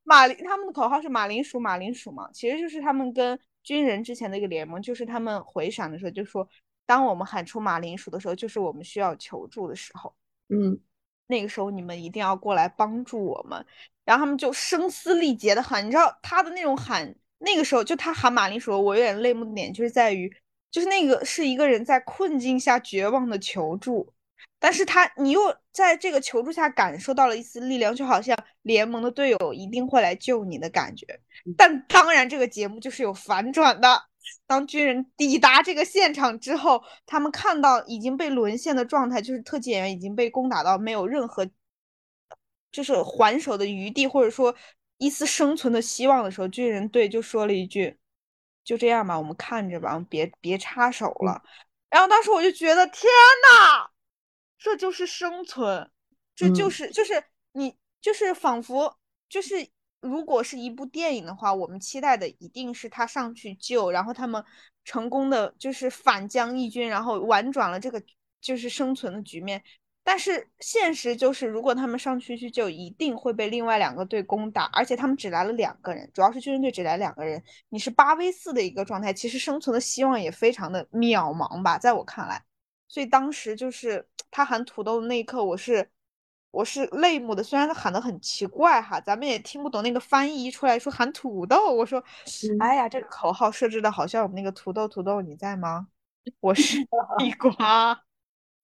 [0.04, 6.50] 马铃他们的口号是马铃薯马铃薯嘛，其实就是他们跟军人之前的一个联盟，就是他们回闪的时候就说，
[6.88, 10.16] 当我们喊出马铃薯的时候，就是我们需要求助的时候，
[10.48, 10.80] 嗯
[11.28, 13.64] 那个时候你们一定要过来帮助我们。
[14.04, 20.28] 然后他们就声嘶力竭的喊，你知道他的那种喊，那个时候就他喊马铃薯，我有点泪目的点就是在于，
[20.72, 24.12] 就是那个是一个人在困境下绝望的求助。
[24.60, 31.06] 但是他，你又在这个求助下感受到了一丝力量，就好像联盟的队友一定会来救你的感觉。
[31.58, 34.04] 但当然，这个节目就是有反转的。
[34.46, 41.48] 当军人抵达这个现场之后，他们看到已经被沦陷的状态，就是特技演员已经被攻打到没有任何，
[42.72, 44.54] 就是还手的余地，或者说
[44.98, 47.98] 一丝生存的希望的时候，军人队就说了一句
[48.64, 51.42] ：“就这样吧，我们看着吧，别别插手了。”
[51.90, 53.10] 然后当时我就觉得，天
[53.50, 53.90] 呐！
[54.60, 55.90] 这就是生存，
[56.36, 59.68] 这就嗯是就是你就是仿佛就是
[60.02, 64.44] 如果是一部电影的话，我们期待的一定是他上去救，然后他们
[64.84, 68.04] 成功的就是反将一军，然后婉转了这个
[68.42, 69.64] 就是生存的局面。
[70.02, 82.44] 但是现实就是，如果他们上去去救，一定会被另外两个队攻打，而且他们只来了两个人，主要是军人队只来两个人，你是八 v 四的一个状态，其实生存的希望也非常的渺茫吧，在我看来。
[82.88, 85.90] 所以当时就是他喊土豆的那一刻，我是
[86.52, 87.44] 我是泪目的。
[87.44, 95.88] 虽然他喊的很奇怪哈，咱们也听不懂那个翻译出来说喊土豆，我说，嗯，哎呀，这个口号设置的好像我们那个土豆土豆你在吗？
[96.40, 96.78] 我是
[97.18, 98.04] 地瓜。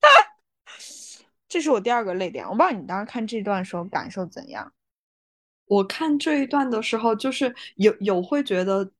[1.47, 4.73] 这是我第二个泪点，我不知道你当时看这段时候感受怎样。
[5.67, 8.91] 我看这一段的时候，就是有有会觉得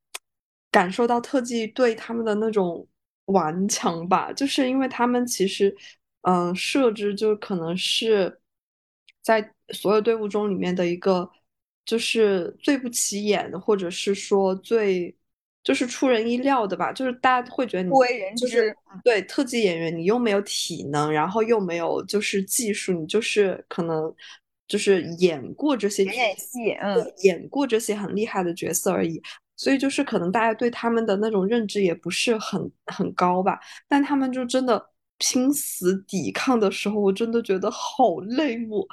[0.70, 2.86] 感受到特技对他们的那种
[3.26, 5.76] 顽强吧，就是因为他们其实，
[6.28, 8.40] 嗯、设置就可能是
[9.22, 11.30] 在所有队伍中里面的一个，
[11.84, 15.16] 就是最不起眼，或者是说最
[15.62, 24.12] 就是出人意料的吧，就是大家会觉得你不为人知就是知，对特技演员，你又没有体能，然后又没有就是技术，你就是可能
[24.66, 29.22] 就是演过这些演戏，嗯，演过这些很厉害的角色而已，
[29.54, 34.84] 所以就是可能大家对他们的那种认知也不是很很高吧，但他们就真的
[35.18, 38.86] 拼死抵抗的时候，我真的觉得好泪目。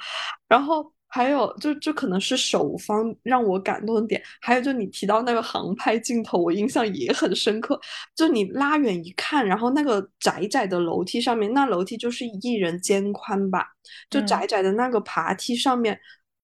[0.48, 7.80] 然后还有就这可能是首方让我感动的点，还有就你提到那个航拍镜头，我印象也很深刻。
[8.16, 13.66] 就你拉远一看，然后那个窄窄的楼梯上面，那楼梯就是一人肩宽吧，
[14.10, 15.98] 就嗯窄窄的那个爬梯上面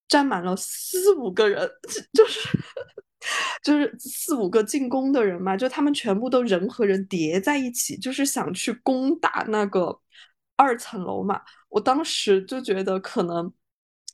[0.06, 1.68] 站满了四五个人，
[2.14, 2.56] 就是
[3.62, 10.00] 就是四五个进攻的人嘛，就他们全部都人和人叠在一起，就是想去攻打那个
[10.56, 11.40] 二层楼嘛。
[11.68, 13.52] 我当时就觉得可能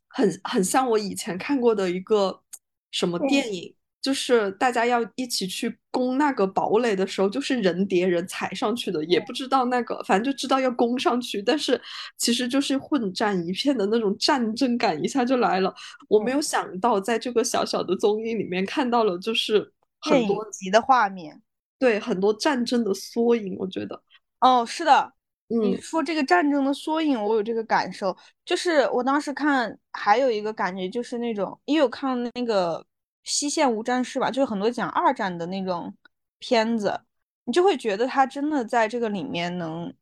[0.09, 2.42] 很很像我以前看过的一个
[2.90, 3.76] 什么电影，
[4.07, 11.81] 就是大家要一起去攻那个堡垒的时候，就是人叠人踩上去的，也不知道那个，反正就知道要攻上去，但是
[12.16, 15.75] 其实就是混战一片的那种战争感一下就来了。
[16.07, 21.42] 我没有想到在这个小小的综艺里面看到了，就是很多集的画面。
[21.81, 24.01] 对很多战争的缩影，我觉得。
[24.38, 25.12] 哦，是的，
[25.49, 32.79] 你说这个战争的缩影，我有这个感受，就是我当时看还有一个感觉就是那种，因为我看那个
[33.27, 35.95] 《西线无战事》吧，就是很多讲二战的那种
[36.39, 36.99] 片子，
[37.45, 39.93] 你就会觉得他真的在这个里面能，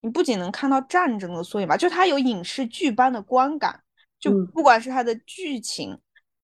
[0.00, 3.80] 你不仅能看到战争的缩影吧，就他有影视剧般的观感，
[4.18, 5.96] 就嗯不管是他的剧情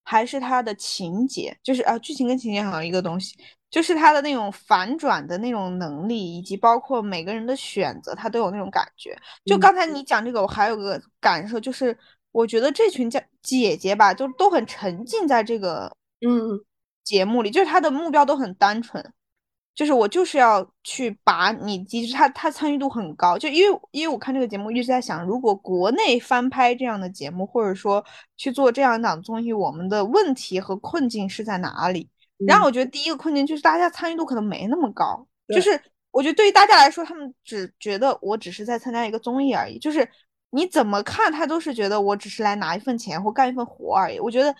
[0.05, 3.35] 还是他的情节，就是啊，剧情跟情节好像一个东西。
[3.70, 9.16] 就是他的那种反转的那种能力，以及包括每个人的选择，他都有那种感觉。
[9.46, 11.96] 就嗯刚才你讲这个，我还有个感受，就是
[12.33, 15.90] 我觉得这群家姐姐吧，就都很沉浸在这个
[16.26, 16.64] 嗯。
[17.04, 19.04] 节目里，就是他的目标都很单纯，
[19.74, 28.02] 就是我就是要去把你，其实他他参与度很高，就因为因为我看这个节目一直在想，如果国内翻拍这样的节目，或者说
[28.37, 32.08] 去做这样一档综艺，我们的问题和困境是在哪里？
[32.46, 35.70] 然后嗯，我觉得第一个困境就是大家参与度可能没那么高，就，是
[36.12, 40.08] 我觉得对于大家来说，他们只觉得我只是在参加一个综艺而已，就是
[40.50, 44.20] 你怎么看他都是觉得我只是来拿一份钱或干一份活而已。
[44.20, 44.54] 我觉得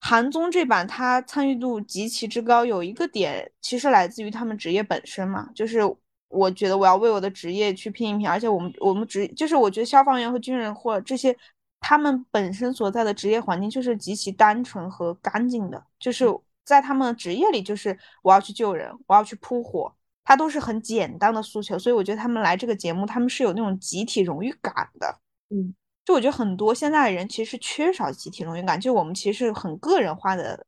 [0.00, 5.80] 韩综这版它参与度极其之高，有一个点其实来自于他们职业本身嘛，就是
[6.28, 11.36] 我觉得我要为我的职业去拼一拼，而且我们我们职就是我觉得消防员和军人或这些。
[11.80, 16.26] 他们本身所在的职业环境就是极其单纯和干净的，就是
[16.64, 21.78] 在他们职业里，就是我要去救人，我要去扑火，它都是很简单的诉求。
[21.78, 25.20] 所以我觉得他们来这个节目，他们是有那种集体荣誉感的。
[25.50, 25.72] 嗯
[26.08, 30.64] 就我觉得很多现在的人其实缺少集体荣誉感，就我们其实很个人化的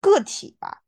[0.00, 0.82] 个体吧。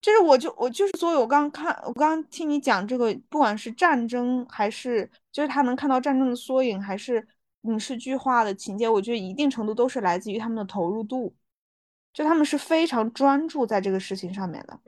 [0.00, 7.26] 就是我就我就是所以，我刚看我刚刚听你讲这个，不管是战争还是就是他能看到战争的缩影，还是
[7.62, 11.34] 影视剧化的情节，我觉得一定程度都是来自于他们的投入度，
[12.12, 14.78] 就他们是非常专注在这个事情上面的。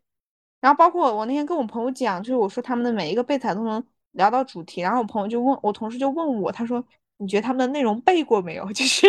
[0.61, 6.85] 然后包括我那天跟我朋友讲，就是我说他们的每一个备采都能聊到主题，然后我朋友就问我同事就问我，他说
[7.19, 8.67] 你觉得他们的内容背过没有？
[8.73, 9.07] 就是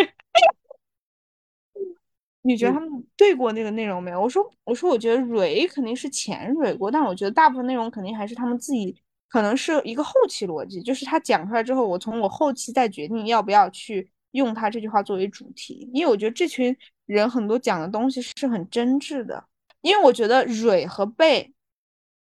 [2.41, 4.19] 你觉得他嗯们对过那个内容没有？
[4.21, 8.95] 我说，我说，我觉得蕊肯定是前蕊过，但我觉得大部分内容肯定还是他们自己，
[9.27, 19.45] 可能是一个后期逻辑，就是他讲出来之后，我从我后期再决定要不要去用他这句话作为主题，因为我觉得这群人很多讲的东西是很真挚的，
[19.81, 21.53] 因为我觉得蕊和贝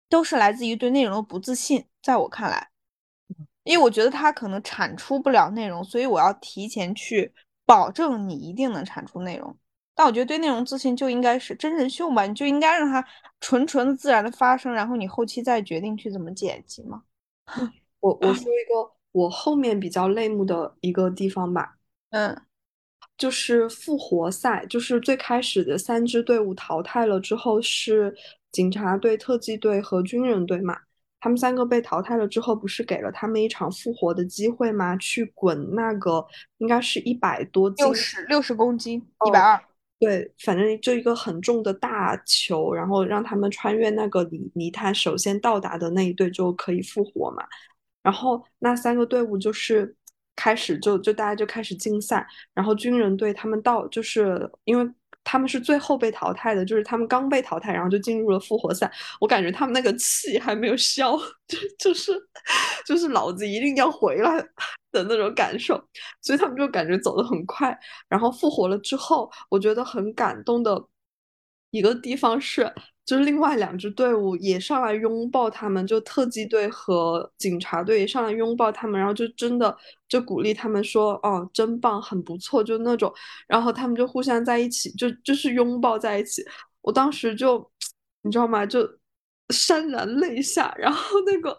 [0.09, 2.69] 都是来自于对内容的不自信，在我看来。
[3.69, 7.31] 因为我觉得它可能产出不了内容，所以我要提前去
[7.67, 9.55] 保证你一定能产出内容。
[9.95, 13.05] 但我觉得对内容自信就应该是真人秀嘛，你就应该让它
[13.41, 17.03] 纯纯的自然的发生，然后你后期再决定去怎么剪辑嘛。
[18.01, 21.77] 我我说一个我后面比较泪目的一个地方吧，
[22.09, 22.41] 嗯，
[23.19, 28.17] 就是复活赛，就是最开始的三支队伍淘汰了之后是
[28.51, 30.79] 警察队、特技队和军人队嘛。
[31.21, 34.97] 他们三个被淘汰了之后，不是给了他们一场复活的机会吗？
[34.97, 36.25] 去滚那个
[36.59, 39.61] 应该是一百多斤，六十六十公斤，一百哦，二。
[40.01, 47.45] 对，反正就一个很重的大球，然后让他们穿越那个泥泥潭，首先到达的那一队就可以复活嘛。
[48.01, 49.93] 然后那三个队伍就是
[50.37, 54.89] 开始就就大家就开始竞赛，然后军人队他们到就是因为
[55.31, 58.91] 他们是最后被淘汰的，就是他们刚被淘汰，然后就进入了复活赛。
[59.21, 62.19] 我感觉他们那个气还没有消，就就是
[62.87, 64.39] 就是老子一定要回来
[64.91, 65.75] 的那种感受，
[66.23, 67.79] 所以他们就感觉走得很快。
[68.09, 70.83] 然后复活了之后，我觉得很感动的
[71.73, 72.73] 一个地方是，
[73.09, 79.75] 就是另外两支队伍也上来拥抱他们，就特技队和警察队也上来拥抱他们，然后就真的
[80.07, 83.11] 就鼓励他们说：“哦，真棒，很不错。”就那种，
[83.47, 86.45] 然后他们就互相在一起，就就是拥抱在一起。
[86.83, 87.67] 我当时就，
[88.21, 88.67] 你知道吗？
[88.67, 88.87] 就
[89.49, 91.59] 潸然泪下，然后那个，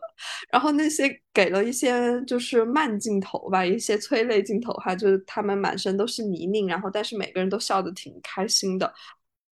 [0.52, 8.94] 然后那些给了一些就是慢镜头吧，一些催泪镜头哈，就是他们满身都是泥泞，然后但是每个人都笑得挺开心的，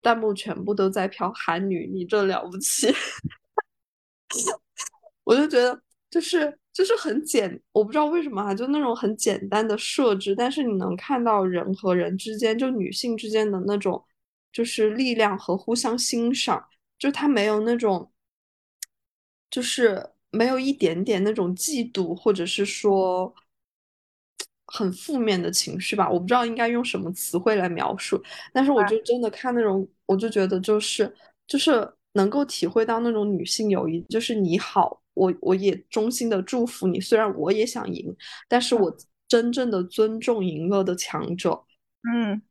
[0.02, 2.88] 弹幕全部都在飘韩女，你这了不起，
[5.24, 14.04] 我就觉得就是就是很简，我不知道为什么啊，就那种很简单的设置，但是你能看到人和人之间，就女性之间的那种
[14.52, 18.12] 就是力量和互相欣赏，就他没有那种。
[19.50, 23.34] 就是没有一点点那种嫉妒，或者是说
[24.68, 26.10] 很负面的情绪吧。
[26.10, 28.22] 我不知道应该用什么词汇来描述，
[28.54, 31.12] 但是我就真的看那种，我就觉得就是
[31.48, 37.00] 就是能够体会到那种女性友谊，就是你好，我我也衷心的祝福你。
[37.00, 38.16] 虽然我也想赢，
[38.48, 38.96] 但是我
[39.28, 41.64] 真正的尊重赢了的强者，
[42.12, 42.42] 嗯，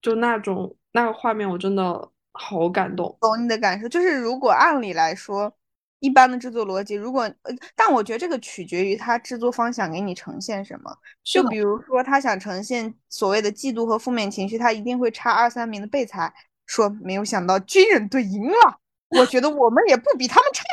[0.00, 3.16] 就那种那个画面，我真的好感动。
[3.20, 5.54] 懂你的感受，就是如果按理来说，
[6.00, 10.96] 一般的制作逻辑，如果呃，但我觉得这个取决于他制作方想给你呈现什么。
[11.24, 16.32] 就比如说他想呈现所谓的嫉妒和负面情绪，他一定会插二三名的备材，
[16.66, 18.78] 说没有想到军人队赢了，
[19.18, 20.64] 我觉得我们也不比他们差。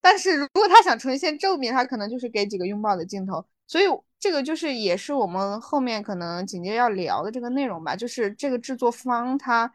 [0.00, 3.44] 但是如果他想呈现正面，他可能就是给几个拥抱的镜头。
[3.66, 3.84] 所以
[4.20, 9.72] 这个就是也是我们后面可能紧接着要聊的这个内容吧，就是这个制作方他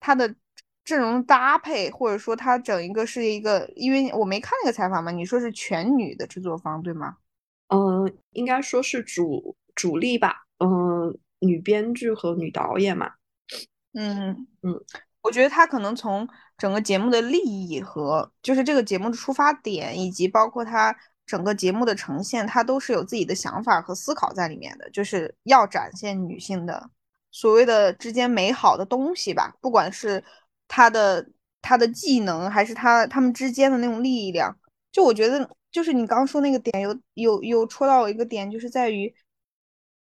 [0.00, 0.34] 他的。
[0.86, 7.16] 阵容搭配，或者说它整一个是一个，因为我没看那个采访嘛，你说是全女的制作方对吗？
[7.68, 13.10] 嗯，应该说是主主力吧，嗯，女编剧和女导演嘛。
[13.94, 14.80] 嗯嗯，
[15.22, 26.88] 我觉得他可能从整个节目的利益和就是这个节目的出发点，以及包括他整个节目的呈现，他都是有自己的想法和思考在里面的，就是要展现女性的
[27.32, 30.22] 所谓的之间美好的东西吧，不管是。
[30.68, 31.28] 他的
[31.62, 34.56] 他的技能还是他他们之间的那种力量，
[34.92, 39.14] 就我觉得就是你刚说那个点有有有戳到我一个点，就是在于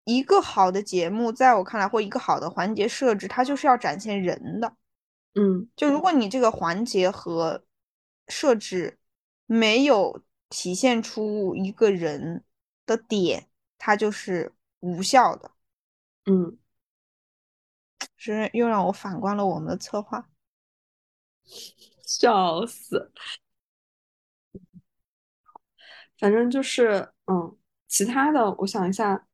[0.06, 4.76] 一个好的节目，在我看来或一个好的环节设置，它就是要展现人的，
[5.36, 7.64] 嗯，就如果你这个环节和
[8.28, 8.98] 设置
[9.46, 12.44] 没有体现出一个人
[12.86, 13.48] 的点，
[13.78, 15.52] 它就是无效的，
[16.26, 16.58] 嗯，
[18.18, 20.29] 是又让我反观了我们的策划。
[22.06, 23.12] 笑死，
[26.18, 27.56] 反正就是，嗯，
[27.88, 29.26] 其他的我想一下，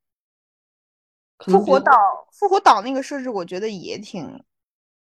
[1.40, 1.92] 复活岛，
[2.32, 4.44] 复活岛那个设置我觉得也挺，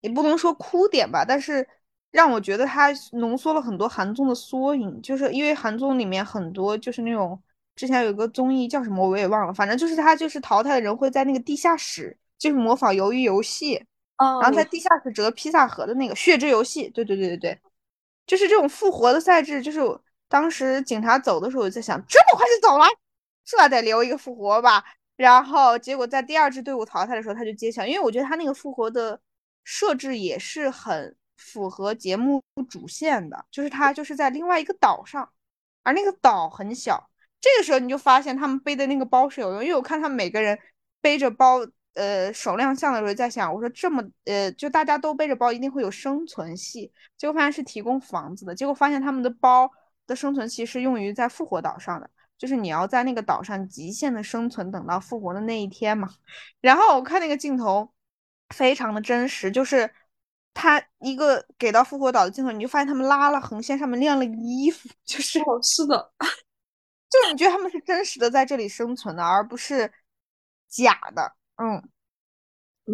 [0.01, 1.67] 也不能说哭点吧，但是
[2.11, 7.41] 让我觉得它浓缩了很多韩综的缩影，就是因为韩综里面很多就是那种
[7.77, 13.87] 之前有个综艺叫什么我也忘了，反正就是他就是淘汰的人会在那个地下室，就是模仿鱿鱼游戏。
[14.41, 17.61] 然后在地下室折披萨盒的那个血之游戏，对对对对对，
[18.27, 19.61] 就是这种复活的赛制。
[19.63, 19.81] 就是
[20.29, 22.85] 当时警察走的时候，我在想，这么快就走了，
[23.45, 23.69] 是吧？
[23.69, 24.85] 得留一个复活吧。
[25.17, 29.21] 然后结果在第二支队伍淘汰的时候，他就揭晓，因为我觉得他那个复活的
[29.65, 35.31] 设置也是很符合节目主线的，就是他就是在另外一个岛上，
[35.83, 37.09] 而那个岛很小。
[37.41, 40.59] 这个时候你就发现他们背的那个包是有用，因为我看他们每个人
[41.01, 41.61] 背着包。
[41.95, 46.91] 呃，首亮相的时候在想，我说这么呃，就大家都背着包，一定会有生存系。
[47.19, 48.55] 结果发现是提供房子的。
[48.55, 49.71] 结果发现他们的包
[50.07, 56.09] 的生存系是用于在复活岛上的，就是你要在那个岛上极限的生存，等到复活的那一天嘛。
[56.61, 57.93] 然后我看那个镜头
[58.55, 59.91] 非常的真实，就是
[60.55, 66.13] 他一个给到复活岛的镜头，你就发现他们拉了横线，上面晾了衣服，就是是的，
[67.11, 69.93] 就是你觉得他们是真实的在这里生存的，而不是
[70.69, 71.35] 假的。
[71.57, 71.83] 嗯，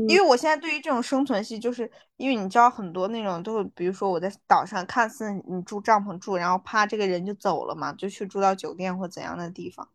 [0.07, 9.89] 因为我现在对于这种生存系，就是因为你知道很多那种都是，比如说我在岛上，看似你住帐篷住，然后啪这个人就走了嘛，就去住到酒店或怎样的地方，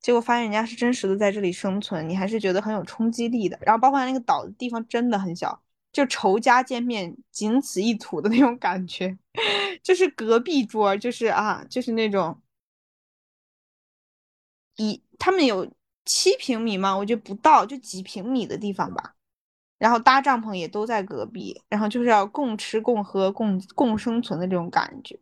[0.00, 3.58] 结果发现人家是真实的在这里生存，你还是觉得很有冲击力的。
[3.60, 5.60] 然后包括那个岛的地方真的很小，
[5.92, 9.18] 就仇家见面仅此一吐的那种感觉，
[9.82, 12.40] 就是隔壁桌，就是啊，就是那种，
[14.76, 15.70] 一他们有。
[16.08, 16.96] 七平米吗？
[16.96, 19.14] 我觉得不到，就几平米的地方吧。
[19.78, 25.16] 然后搭帐篷也都在隔壁，然后就是要共吃共喝共共生存的这种感觉。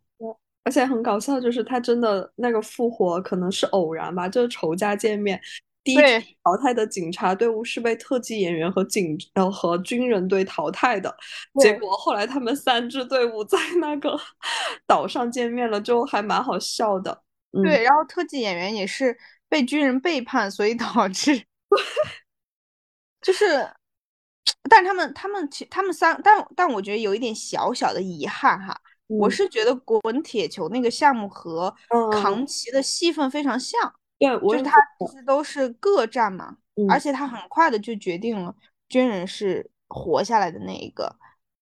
[0.65, 5.39] 而且很搞笑，就是他真的那个复活可能是偶然吧，就是仇家见面。
[5.85, 5.99] 第一
[6.43, 11.15] 淘汰的警察队伍是被特技演员和警呃和军人队淘汰的。
[11.61, 14.19] 结果后来他们三支队伍在那个
[14.87, 17.23] 岛上见面了，就还蛮好笑的。
[17.63, 19.17] 对，然后特技演员也是。
[19.57, 21.43] 被军人背叛，所以导致，
[23.23, 23.67] 就是，
[24.69, 31.75] 但他们他们其他们三，但但我觉得有一点小小的遗憾哈，我是觉得滚铁球那个项目和
[32.13, 33.81] 扛旗的戏份非常像，
[34.19, 36.59] 对，就是他其实都是各战嘛，
[36.91, 38.55] 而且他很快的就决定了
[38.91, 41.11] 军人是活下来的那一个，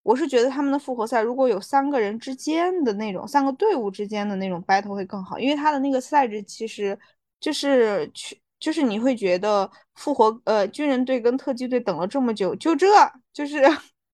[0.03, 6.99] 我是觉得他们的复活赛如果有三个人之间的那种三个队伍之间的那种 battle 会更好，因为他的那个赛制其实。
[7.45, 12.87] 就是去，就是你会觉得复活呃军人队跟特技队等了这么久，就这
[13.35, 13.61] 就是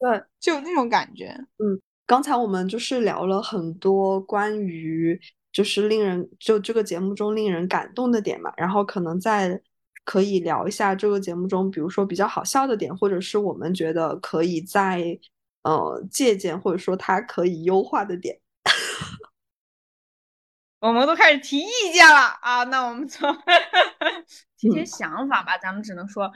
[0.00, 1.28] 对，就那种感觉。
[1.58, 5.16] 嗯，刚才我们就是聊了很多关于
[5.52, 9.60] 就是令人就这个节目中令人感动的点嘛，然后可能再
[10.04, 15.16] 可以聊一下这个节目中，比如说比较好笑的点，或者是我们觉得可以在
[15.62, 18.40] 呃借鉴或者说它可以优化的点。
[20.80, 22.64] 我们都开始提意见了啊！
[22.64, 23.32] 那我们从
[24.58, 25.56] 提些想法吧。
[25.58, 26.32] 咱们只能说，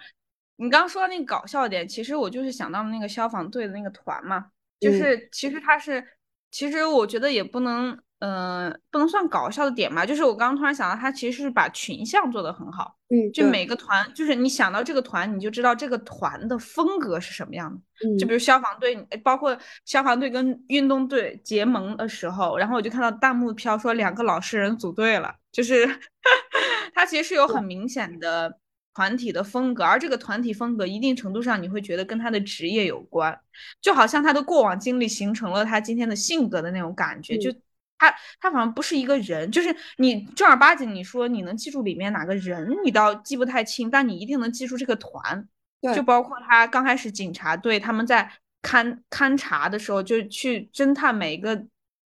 [0.57, 4.47] 你刚说那个搞笑点，其实我就是想到了那个消防队的那个团嘛。
[4.81, 6.07] 就是其实他是，
[6.51, 12.97] 其实我觉得也不能，嗯，不能算搞笑的点吧，就是我刚刚突然想到，他其实是把群像做得很好。
[13.11, 17.79] 嗯，就每个团，就是你想到这个团，你就知道这个团的风格是什么样的。
[18.09, 19.55] 嗯，就比如消防队，包括
[19.85, 25.87] 消防队跟运动队结盟的时候，然后我就看到弹幕飘说两个老实人组队了，就是
[26.95, 28.59] 他其实是有很明显的
[28.95, 33.39] 团体的风格，而这个团体风格一定程度上你会觉得跟他的职业有关，
[33.83, 37.55] 就好像他的过往经历形成了他今天的性格的那种感觉，就。
[38.11, 45.49] 他他好像不是一个人，就是你正儿八经你说你能记住里面哪个人，你倒记不太清，但你一定能记住这个团。
[45.95, 48.31] 就包括他刚开始警察队他们在
[48.63, 51.63] 勘勘察的时候，就去侦探每一个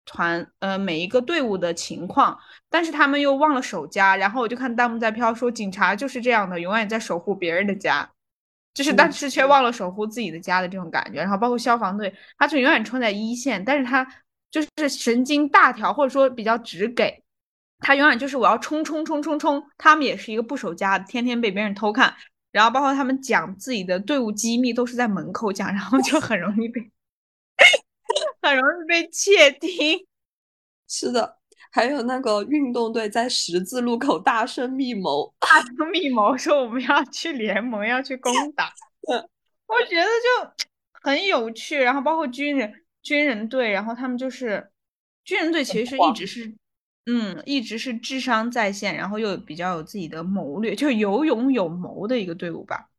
[0.05, 2.37] 团呃每一个队伍的情况，
[2.69, 8.09] 但是他们又忘了守家，然后我就看弹幕在飘说警察就是这样的，永远在守护别人的家，
[8.73, 11.19] 就是但是却忘了守护自己的家的这种感觉。
[11.21, 14.05] 然后包括消防队，他就永远冲在一线，但是他。
[14.51, 17.23] 就是神经大条，或者说比较直给，
[17.79, 19.63] 他永远就是我要冲冲冲冲冲。
[19.77, 22.13] 他们也是一个不守家，天天被别人偷看，
[22.51, 26.81] 然后包括他们讲自己的队伍机密都是在门口讲，然后就很容易被
[28.41, 30.05] 很容易被窃听。
[30.85, 31.37] 是的，
[31.71, 38.73] 还有那个运动队在十字路口大声密谋，大声密谋说我们要去联盟，要去攻打。
[39.65, 42.80] 我觉得就很有趣，然后包括军人。
[43.01, 44.71] 军人队，然后他们就是
[45.23, 46.55] 军人队，其实一直是，
[47.05, 52.89] 嗯，一直是智商在线，然后又比较有自己的谋略，就有勇有谋的一个队伍吧。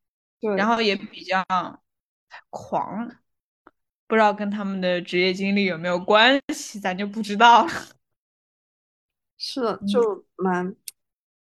[0.40, 1.44] 对，然后也比较
[2.50, 3.09] 狂，
[4.07, 7.70] 不知道跟他们的职业经历有没有关系，咱就不知道了。
[9.38, 10.74] 是的，就蛮，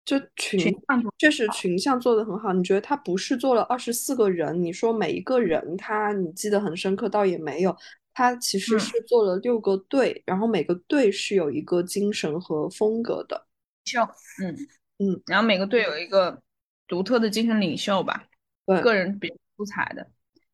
[0.06, 2.52] 就群像确实群像做的很好。
[2.54, 4.64] 你觉得他不是做了二十四个人？
[4.64, 7.76] 你说每一个人他你记得很深刻，倒也没有。
[8.14, 13.48] 他其实是做了六个队，然后每个队是有一个精神和风格的。
[13.86, 14.02] 秀，
[14.42, 14.56] 嗯
[15.00, 16.42] 嗯，然后每个队有一个
[16.88, 18.24] 独特的精神领袖吧，
[18.66, 20.08] 对，个人比较出彩的。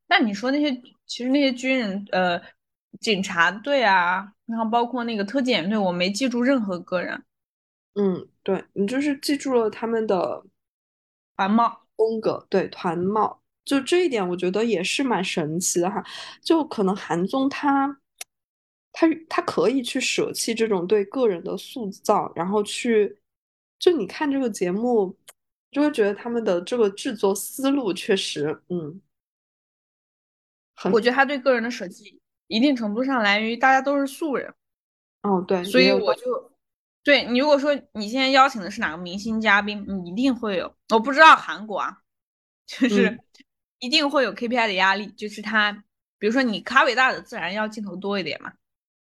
[0.07, 0.71] 那你说那些，
[1.05, 2.41] 其实那些军人，呃，
[2.99, 7.23] 警察队啊，然后包括那个特检队，我没记住任何个人。
[7.95, 10.43] 嗯，对你就是记住了他们的
[11.35, 13.41] 团帽风格，对团帽。
[13.69, 16.03] 就这一点，我觉得也是蛮神奇的哈。
[16.41, 17.95] 就可能韩综他，
[18.91, 23.19] 他他可以去舍弃这种对个人的塑造，然后去，
[23.77, 25.15] 就你看这个节目，
[25.69, 28.99] 就会觉得他们的这个制作思路确实，嗯，
[30.91, 34.51] 我觉得他对个人的舍弃，一定程度上来源于大家都是素人。
[35.21, 36.51] 哦，对，所以我就，
[37.03, 41.99] 对你如果说你现在邀请的是哪个明星嘉宾，你一定会有，我不知道韩国啊，
[42.65, 43.15] 就是。
[43.79, 45.71] 一定会有 KPI 的压力，就是他，
[46.17, 48.53] 比如说你卡伟大的，自然要镜头多一点嘛。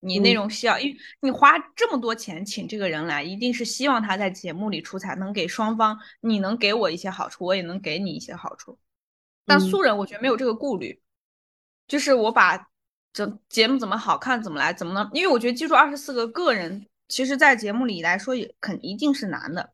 [0.02, 8.78] 你内容需要，因为你花这么多钱请这个人来，一定是希望他在节目里出彩，能给双方，你能给我一些好处，我也能给你一些好处。
[9.46, 11.02] 但素人我觉得没有这个顾虑，
[11.88, 12.68] 就是我把
[13.14, 15.10] 整节目怎么好看怎么来，怎么能？
[15.12, 19.74] 因为我觉得记住二十四个个人，其实在节目里来说也肯一定是难的。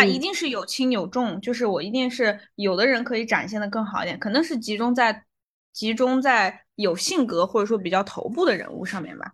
[0.00, 5.24] 他一定是有轻有重，就是我一定是有的人可以展现的更好一点，可能是集中在
[5.72, 9.32] 集中在有性格或者说比较头部的人物上面吧。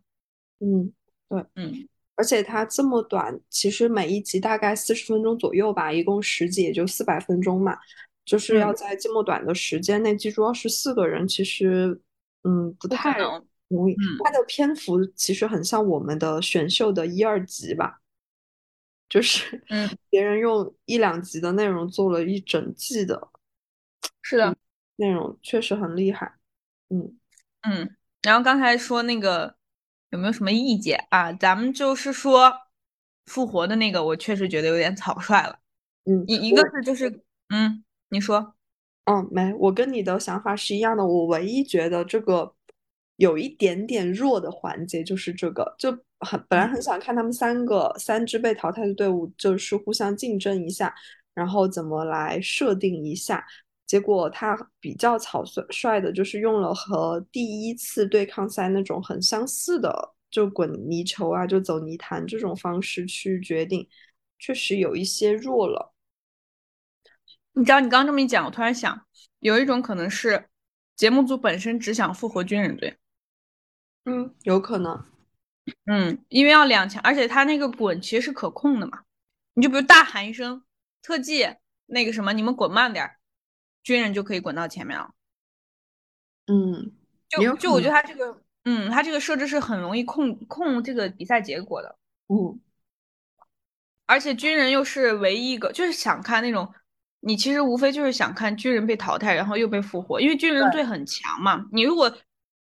[0.58, 0.92] 嗯，
[1.28, 7.76] 对，嗯，而且它这么短，其实每一集大概四十分钟左右吧，一共十集也就四百分钟嘛，
[8.24, 12.00] 就是要在这么短的时间内记住二十四个人，其实
[12.44, 13.18] 嗯不太
[13.68, 13.96] 容易。
[14.24, 18.00] 它的篇幅其实很像我们的选秀的一二集吧。
[19.08, 23.28] 就是，嗯，别人用一两集的内容做了一整季的，
[24.20, 24.56] 是的，
[24.96, 26.34] 内容确实很厉害，
[26.88, 27.16] 嗯
[27.62, 27.96] 嗯。
[28.22, 29.54] 然后刚才说那个
[30.10, 31.32] 有没有什么意见啊？
[31.32, 32.52] 咱们就是说
[33.26, 35.60] 复活的那个，我确实觉得有点草率了，
[36.04, 37.08] 嗯，一一个是就是，
[37.50, 38.54] 嗯，你说，
[39.04, 42.55] 嗯，没，我跟你的想法是一样的，我唯一觉得这个。
[43.16, 45.90] 有一点点弱的环节就是这个，就
[46.20, 50.94] 很本来很想看他们三个三支被淘汰的队伍就是互相竞争一下，
[51.34, 53.44] 然后怎么来设定一下。
[53.86, 63.88] 结果他比较草率率的，就是用了和第一次对抗赛那种很相似的，就滚泥球啊，就走泥潭这种方式去决定，
[64.40, 65.94] 确实有一些弱了。
[67.52, 69.06] 你知道，你刚刚这么一讲，我突然想，
[69.38, 70.48] 有一种可能是
[70.96, 72.98] 节目组本身只想复活军人队。
[74.08, 75.04] 嗯，有可能，
[75.86, 79.02] 嗯，因为要两强，而且他那个滚其实是可控的嘛。
[79.54, 80.62] 你就比如大喊一声
[81.02, 83.16] 特技，那个什么，你们滚慢点，
[83.82, 85.10] 军人就可以滚到前面了。
[86.46, 86.92] 嗯，
[87.28, 91.98] 就就我觉得他这个，嗯，他这个设置是很容易控控这个比赛结果的。
[92.28, 92.60] 嗯，
[94.06, 96.72] 而且军人又是唯一一个，就是想看那种，
[97.18, 101.66] 你其实无非就是想看军人被淘汰，然后又被复活，因为军人队很强嘛。
[101.72, 102.16] 你如果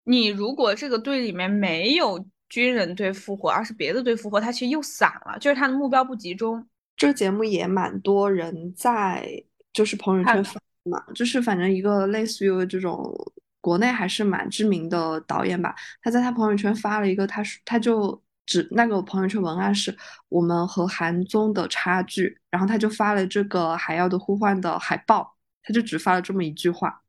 [0.05, 6.67] 你如果这个队里面没有军人队复活，而是别的队复活，他其实又散了，就是他的目标不集中。
[6.97, 9.43] 这个节目也蛮多人在
[9.73, 13.15] 就是朋友圈发嘛，就是反正一个类似于这种
[13.61, 18.23] 国内还是蛮知名的导演吧，他在他朋友圈发了一个，他说他就。
[18.47, 19.97] 只那个朋友圈文案是
[20.29, 27.01] 我们和韩综的差距，然后他就发了这个《海妖的呼唤》的海报，他就只发了这么一句话，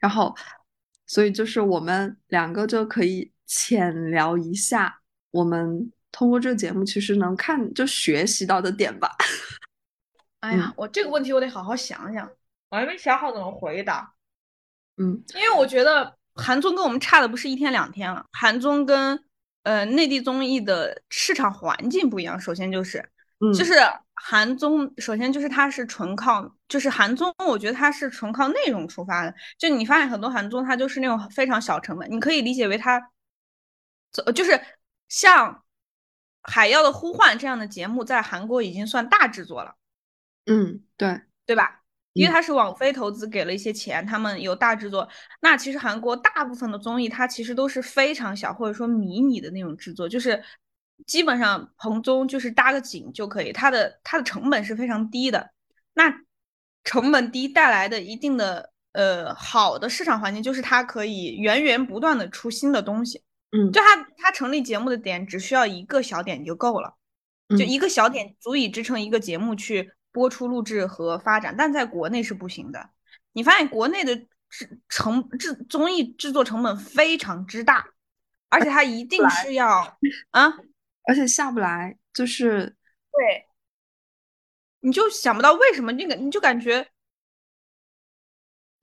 [0.00, 0.34] 然后，
[1.14, 5.00] 所以就是我们两个就可以浅聊一下，
[5.30, 9.08] 我们通过这个节目其实能看就学习到的点吧。
[10.40, 12.28] 哎呀，我这个问题我得好好想想，
[12.68, 14.12] 我还没想好怎么回答。
[14.96, 19.22] 嗯，因为我觉得韩综跟我们差的不是一天两天了，韩综跟。
[19.62, 22.38] 呃，内地综艺的市场环境不一样。
[22.38, 23.02] 首先就是，
[23.56, 23.72] 就是
[24.14, 29.34] 韩综，首先就是它是纯靠，就是韩综，我觉得它是纯靠内容出发的。
[29.58, 33.10] 就你发现很多韩综，它就是那种非常小成本，你可以理解为它，
[34.34, 34.60] 就是
[35.08, 35.52] 像
[36.42, 39.74] 《海妖的呼唤》这样的节目，在韩国已经算大制作了。
[40.46, 41.80] 嗯，对，对吧？
[42.12, 45.08] 因为它是网飞投资给了一些钱，他们有大制作。
[45.40, 50.40] 那其实韩国大部分的综艺，它其实都是非常小或者说迷你的那种制作，就是
[51.06, 55.50] 基本上彭中就是搭个景就可以，它的它的成本是非常低的。
[55.94, 56.12] 那
[56.84, 63.22] 成本低带来的一定的呃好的市场环境，就是它可以源源不断的出新的东西。
[63.52, 66.94] 嗯，就它它成立节目的点只需要一个小点就够了，
[67.50, 69.92] 就一个小点足以支撑一个节目去。
[70.14, 72.90] 播出、录制和发展，但在国内是不行的。
[73.32, 74.14] 你发现国内的
[74.48, 77.84] 制成制综艺制作成本非常之大，
[78.48, 79.98] 而且它一 定是要
[80.30, 80.54] 啊，
[81.06, 82.76] 而且下不来，就是
[83.12, 83.46] 对，
[84.80, 86.86] 你就想不到为什么那个，你就感觉，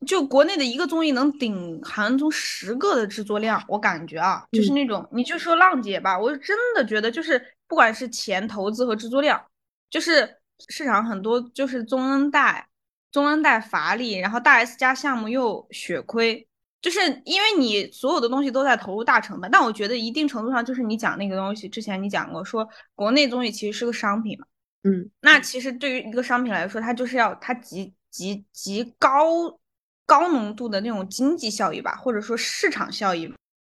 [0.06, 9.46] 就国内的一个综艺能顶韩综十个的制作量，我感觉啊，就是那种，你就说浪姐吧，我真的觉得就是不管是钱投资和制作量，
[9.90, 10.38] 就是。
[10.70, 12.70] 市场很多就是宗恩代，
[13.12, 16.48] 宗恩代乏力，然后大 S 加项目又血亏，
[16.82, 19.50] 就是因为你所有的东西都在投入大成本。
[19.52, 24.46] 但我觉得一定程度上就是你讲那个东西，之前你讲过说国内综艺其实是个商品嘛，
[24.84, 29.60] 嗯，那其实对于一个商品来说，它就是要它极极极高
[30.06, 33.28] 高浓度的那种经济效益吧，或者说市场效益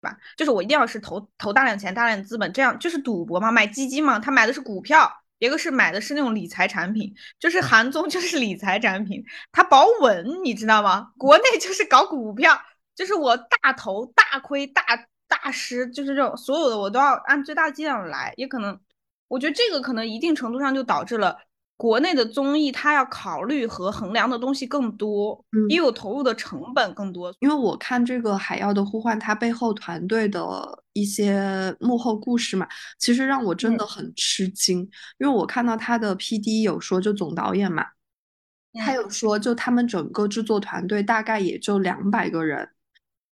[0.01, 5.11] 吧，就是我一定要是投投大量钱、大量资本，这样就是赌博嘛，买基金嘛，他买的是股票。
[5.41, 11.11] 一个是买的是那种理财产品，就是韩综就是理财产品，它保稳，你知道吗？
[11.19, 12.59] 国内就是搞股票，
[12.95, 14.83] 就是我大头大亏大
[15.29, 18.79] 大失，就是这种所有的我都要按最大剂量来，也可能，
[19.29, 21.37] 我觉得这个可能一定程度上就导致了。
[21.77, 27.35] 国内的综艺，它要考虑和衡量的东西更多，也有投入的成本更多。
[27.41, 32.65] 因为我看这个《海妖的呼唤》，它背后团队的一些幕后故事嘛，
[33.01, 34.89] 其实让我真的很吃惊。
[35.19, 37.85] 因为我看到他的 P.D 有说，就总导演嘛，
[38.75, 42.71] 他有说，就他们整个制作团队大概也就两百个人。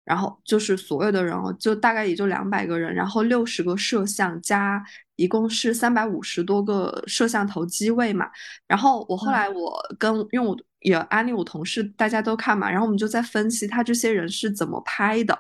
[0.05, 4.83] 然后就是所有的人哦，就大概也就两百个人，然后六十个摄像加，
[5.17, 8.29] 一共是三百五十多个摄像头机位嘛。
[8.67, 15.39] 然后我后来我跟因为我也安利我同事，大家都看嘛，然后我们就在分析他这些人是怎么拍的。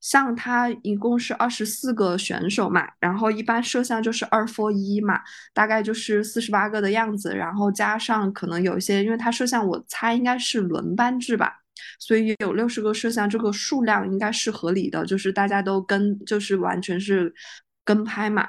[0.00, 5.20] 像他一共是二十四个选手嘛，然后一般摄像就是二 for 一嘛，
[5.52, 11.58] 大概就是四十八个的样子，然后加上可能有一些，因为他摄像我猜应该是轮班制吧。
[12.00, 17.32] 所以有六十个摄像，这个数量应该是合理的，就是大家都跟，就是完全是
[17.84, 18.48] 跟拍嘛，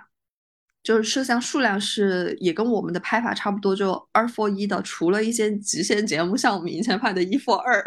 [0.81, 7.83] 就是摄像数量是也跟我们的拍法差不多，就二 for 一的，除了一些极限节目，像我们以前拍的一 for 二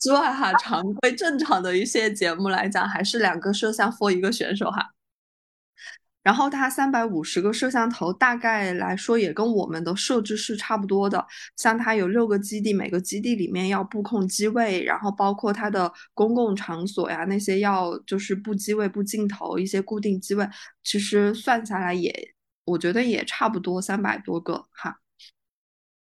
[0.00, 4.90] 之外哈，常规正常的一些节目来讲，还是两个摄像 for 一个选手哈。
[6.22, 11.26] 然后它三百五十个摄像头，大概来说也跟我们的设置是差不多的。
[11.56, 20.46] 像它有六个基地，每个基地里面要布控机位，然后包括它的公共场所呀那些要就是布机位、布镜头一些固定机位，
[20.84, 24.98] 其实算下来也，我觉得也差不多三百多个哈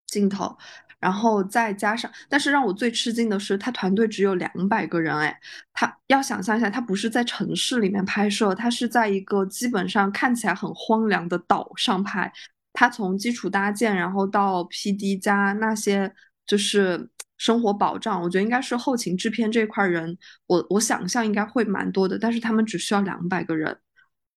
[0.06, 0.56] 镜头。
[1.02, 5.36] 然后再加上，但是让我最吃惊的是，他团队只有两百个人，哎，
[5.72, 12.32] 他要想象一下，他不是在城市里面拍摄，他是在一个基本上看起来很荒凉的岛上拍。
[12.72, 16.14] 他从基础搭建，然后到 PD 加那些
[16.46, 23.76] 就是生活保障，我觉得应该是后勤制片这块人，我我想象应该会蛮多的，但是他们只需要两百个人，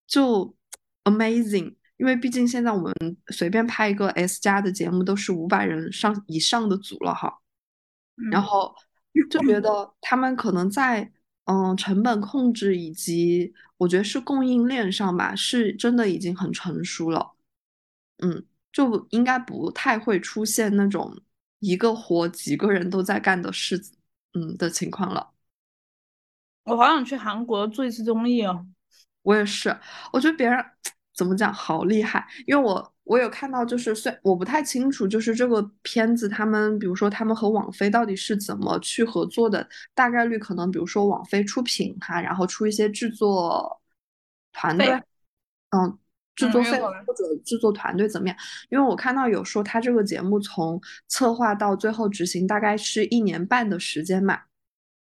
[0.07, 0.55] 就
[1.03, 1.75] amazing。
[1.97, 2.93] 因为毕竟现在我们
[3.27, 7.39] 随便拍一个 S 加的节目都是五百人上以上的组了哈，
[8.31, 8.75] 然后
[9.29, 11.11] 就觉得他们可能在
[11.45, 17.33] 嗯成本控制以及我觉得是供应链上吧，是真的已经很成熟了，
[18.17, 21.17] 嗯，就应该不太会出现那种
[21.59, 23.81] 一个活几个人都在干的事，
[24.33, 25.31] 嗯的情况了。
[26.65, 28.65] 我好想去韩国做一次综艺哦！
[29.21, 29.77] 我也是，
[30.11, 30.57] 我觉得别人
[31.15, 43.81] 怎么讲好厉害，因为我我有看到，就是虽我不太清楚，就是这个片子他们，比如说他们和网飞到底是怎么去合作的，大概率可能比如说网飞出品哈，然后出一些制作
[44.51, 44.87] 团队，
[45.69, 45.97] 嗯，
[46.35, 48.37] 制作费或者制作团队怎么样？
[48.69, 54.41] 因为我看到有说他这个节目从策划到最后执行大概是一年半的时间嘛。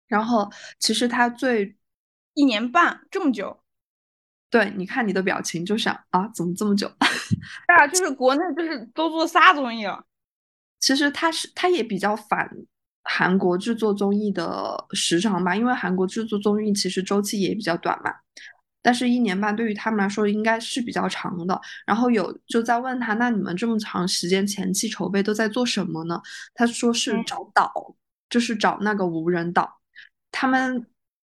[0.09, 1.77] 然后其实他最
[2.35, 3.62] 一年半这么久，
[4.53, 6.87] 对，你看你的表情就想啊，怎么这么久？
[7.01, 10.05] 对啊，就是国内就是都做啥综艺了。
[10.79, 12.51] 其实他是他也比较反
[13.05, 18.13] 韩国制作综艺的时长吧，因为韩国制作综艺其实周期也比较短嘛。
[18.83, 21.59] 但是，一年半对于他们来说应该是比较长的。
[21.87, 26.21] 然后有就在问他，那你们这么长时间前期筹备都在做什么呢？
[26.53, 27.73] 他说是找岛，
[28.29, 29.81] 就是找那个无人岛。
[30.33, 30.85] 他们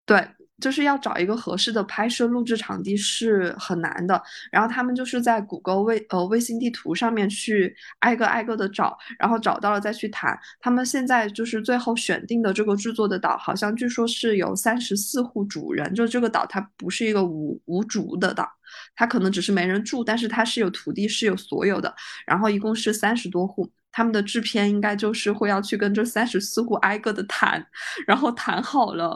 [0.05, 0.25] 对，
[0.61, 4.21] 就是要找一个合适的拍摄录制场地是很难的。
[4.51, 10.37] 然后他们就是在谷歌卫呃卫星地图上面去挨个挨个的找，然后找到了再去谈。
[10.59, 18.49] 他们现在就是最后选定的这个制作的岛，好像据说是有三十四户主人，就这个岛它不是一个无无主的岛，
[18.95, 21.93] 它可能只是没人住，但是它是有土地是有所有的。
[22.25, 23.69] 然后一共是三十多户。
[23.95, 27.63] 他们的制片应该就是会要去跟这三十四户挨个的谈，
[28.07, 29.15] 然后谈好了，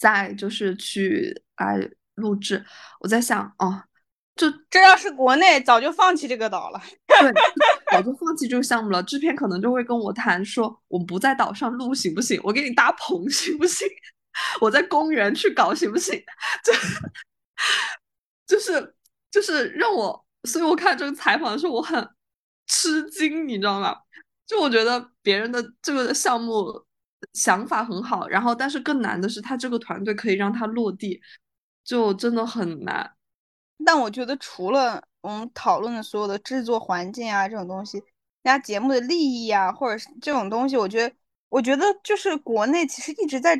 [0.00, 1.78] 再就是去来
[2.14, 2.64] 录制。
[3.00, 3.84] 我在想，哦，
[4.34, 7.32] 就这要是国内早就放弃这个岛了， 对，
[7.92, 9.02] 早就放弃这个项目了。
[9.02, 12.40] 制片可能就会跟我谈说，我不在岛上录行不行？
[12.42, 13.86] 我给你搭棚行不行？
[14.60, 16.14] 我在公园去搞行不行？
[16.64, 16.72] 就
[18.46, 18.94] 就是
[19.30, 22.08] 就是让我，所以我看这个采访的时候，我很。
[22.72, 23.96] 吃惊，你知道吗？
[24.46, 26.86] 就我觉得别人的这个项目
[27.32, 31.20] 想法很好，然后但是更难的是他这个团队可以让他落地，
[31.84, 33.12] 就真的很难。
[33.84, 38.04] 但我觉得除了我们讨论的所有的制作环境啊这种东西，人
[38.44, 41.14] 家节目的利益啊，或者是这种东西，我觉得，
[41.48, 43.56] 我觉得就是国内其实一直在，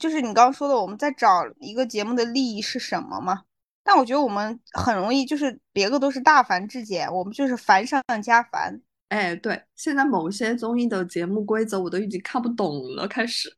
[0.00, 3.42] 就是你刚刚说的，我们在找一个节目的利益是什么嘛？
[3.84, 8.80] 但我觉得我们很容易就是别个都是大繁至简，我们就是繁上加繁。
[9.12, 13.54] 哎，对，现在某些综艺的节目规则我都已经看不懂了，开始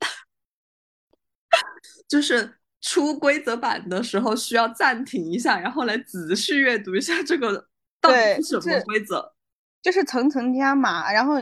[2.08, 7.68] 就是出规则版的时候需要暂停一下，然后来仔细阅读一下这个
[8.00, 9.32] 到底是什么规则，
[9.80, 11.34] 就是层层加码，然后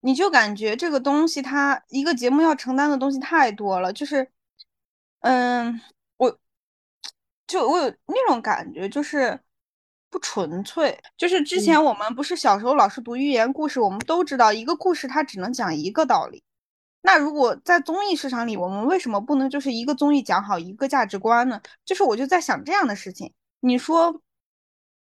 [0.00, 4.28] 你就感觉这个东西它一个节目要承担的东西太多了，就是
[5.20, 5.80] 嗯。
[6.18, 6.36] 我
[7.46, 9.40] 就我有那种感觉，就是
[10.10, 10.98] 不纯粹。
[11.16, 16.42] 就是之前我们不是小时候老是读寓言故事，我们都知道一个故事它只能讲一个道理。
[17.02, 21.60] 那如果在综艺市场里，我们为什么不能就是一个综艺讲好一个价值观呢？
[21.84, 23.32] 就是我就在想这样的事情。
[23.60, 24.22] 你说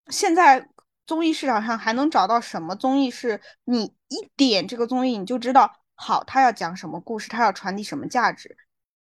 [0.08, 0.68] 现在
[1.06, 8.56] 综艺市场上还能找到什么综艺是你一点这个综艺你就知道好，他要讲什么故事，他要传递什么价值？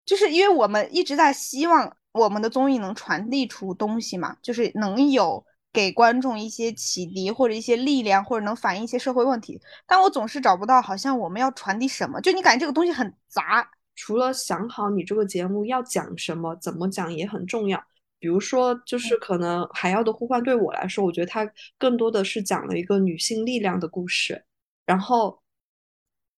[0.04, 1.94] 就是因为我们一直在希望。
[2.12, 4.34] 我们的综艺能传递出东西嘛？
[4.42, 5.44] 就是能有
[5.78, 9.60] 给观众一些启迪，或者一些力量，或者能反映一些社会问题。
[9.86, 12.20] 但我总是找不到，好像我们要传递什么？
[12.20, 13.70] 就你感觉这个东西很杂。
[13.94, 17.80] 除了想好你这个节目要讲什么，怎么讲也很重要。
[18.18, 21.48] 比如说，就是可能《海妖的呼唤》对我来说，我觉得它
[21.78, 24.44] 更多的是讲了一个女性力量的故事。
[24.84, 25.40] 然后，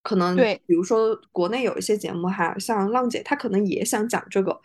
[0.03, 4.61] 可能对，比如说国内有一些节目哈，像浪姐，她可能也想讲这个。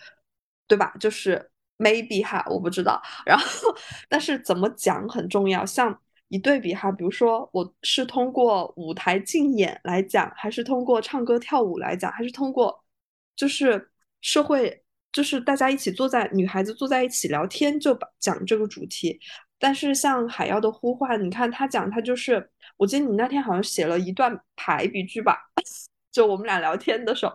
[0.68, 0.92] 对吧？
[1.00, 3.02] 就是 maybe 哈，我不知道。
[3.26, 3.76] 然后，
[4.10, 5.66] 但是怎么讲很重要。
[5.66, 6.00] 像
[6.30, 12.84] 一对比哈，比如说我是通过舞台竞演来讲，还是通过唱歌跳舞来讲，还是通过
[13.36, 19.20] 就是社会，就是大家一起坐在女孩子坐在一起聊天就把讲这个主题。
[19.58, 25.38] 但是像海妖的呼唤，你看他讲他就是，我记得你那天好像写了一段排比句吧？
[26.12, 27.34] 就我们俩聊天的时候，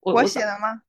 [0.00, 0.82] 我写的吗？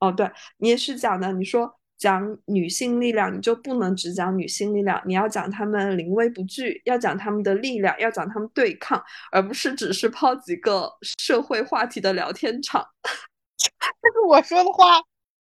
[0.00, 1.32] 哦，对你也是讲的。
[1.32, 9.00] 你说讲女性力量，你就不能只讲女性力量，你要讲她们临危不惧，要讲她们的力量，要讲她们对抗，
[9.30, 12.84] 而不是只是抛几个社会话题的聊天场。
[13.56, 13.68] 这
[14.12, 15.00] 是我说的话，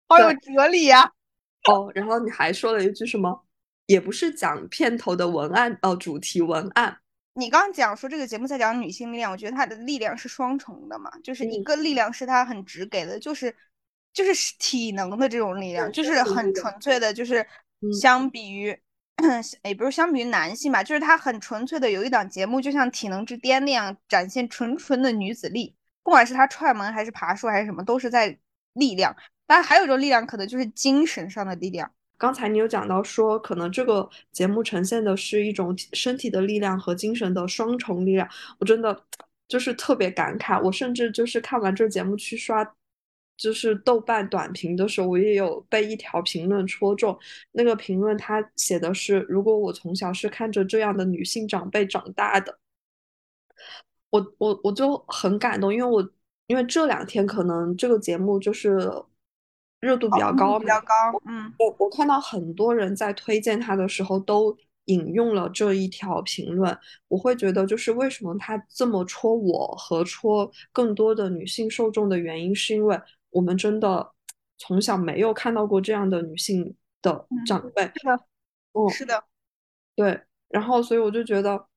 [0.10, 1.10] 好有哲理呀！
[1.72, 3.46] 哦，然后你还说了一句什么？
[3.86, 6.98] 也不是讲片头的文案哦，主题文案。
[7.36, 13.56] 你刚刚讲说这个节目在讲女性力量，我觉得它的力量是双重的嘛，就是一个力量是它很直给的，就是
[14.14, 17.46] 就是体能的这种力量，就是很纯粹的，就是
[18.02, 18.78] 相比于
[19.64, 28.38] 也不是相比于男性吧，就是他很纯粹的有一档节目，就像《体能之巅》那样展现纯纯的女子力，不管是他踹门还是爬树还是什么，都是在
[28.74, 29.16] 力量。
[29.46, 31.92] 当然还有一种力量，可能就是精神上的力量。
[32.18, 38.28] 刚才你有讲到说，可能这个节目呈现的是一种身体的力量和精神的双重力量。
[38.60, 39.04] 我真的
[39.48, 40.62] 就是特别感慨。
[40.62, 42.64] 我甚至就是看完这节目去刷，
[43.40, 47.18] 就是豆瓣短评的时候，我也有被一条评论戳中。
[47.54, 52.60] 那个评论他写的是：如果我从小是看着这样的女性长辈长大的，
[54.10, 56.08] 我我我就很感动，因为我
[56.48, 58.92] 因为这两天可能这个节目就是。
[59.82, 60.94] 热度比较高，比较高。
[61.26, 64.54] 嗯，我我看到很多人在推荐他的时候都
[64.88, 66.78] 引用了这一条评论，
[67.08, 73.00] 我会觉得就是为什么他这么戳我和戳更多的女性受众的原因，是因为
[73.32, 74.12] 我们真的
[74.58, 77.84] 从小没有看到过这样的女性的长辈。
[77.96, 78.20] 是的，
[78.74, 79.24] 嗯，是的，
[79.96, 80.22] 对。
[80.48, 81.68] 然后，所以我就觉得，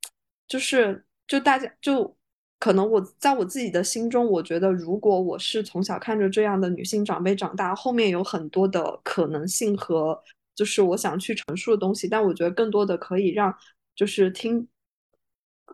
[0.49, 2.17] 就是就大家就。
[2.63, 10.23] 可能我在我自己的心中，我觉得如果我是从小看着这样的女性长辈长大，后面有很多的可能性和
[10.55, 12.07] 就是我想去陈述的东西。
[12.07, 13.53] 但我觉得更多的可以让
[13.97, 14.69] 就是听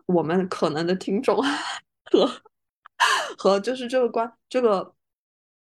[0.07, 1.37] 我们可能的听众
[2.11, 2.27] 和
[3.37, 4.91] 和就是这个观这个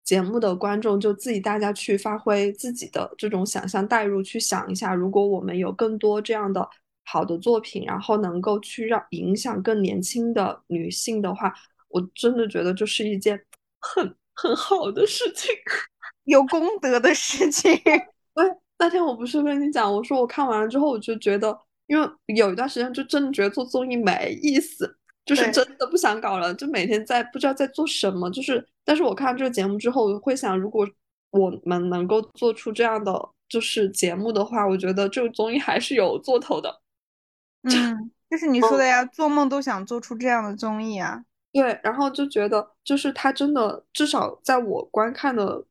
[0.06, 6.66] 节目的观众，就自己大家去发挥自己的这种想象，代入去想一下，如果我们有更多这样的。
[7.08, 11.54] 好的作品，然后能够去让影响更年轻的女性的话，
[11.88, 13.40] 我真的觉得就是一件
[13.78, 15.54] 很很好的事情，
[16.26, 17.72] 有功德的事情。
[18.34, 18.44] 对，
[18.76, 28.30] 那天我不是跟你讲，我说我看完了之后，我就觉得，因为有一段时间就真的觉得做综艺没意思，就是真的不想搞了，就每天在不知道在做什么。
[28.30, 30.88] 就是，但是我看这个节目之后，我会想，如果
[31.32, 36.80] 我们能够做出这样的就是节目的话，我觉得这个综艺还是有做头的。
[37.64, 41.24] 嗯，就是你说的呀，做梦都想做出这样的综艺啊。
[41.52, 45.64] 对，然后就觉得，就是他真的，至少在我观看的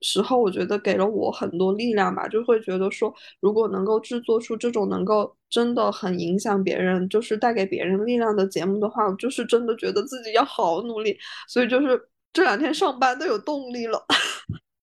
[0.00, 11.18] 时候，我觉得给了我很多力量吧，就会觉得说，如果能够制作出这种能够真的很影响别人，就是带给别人力量的节目的话，我就是真的觉得自己要好努力。
[11.48, 12.00] 所以就是
[12.32, 14.04] 这两天上班都有动力了，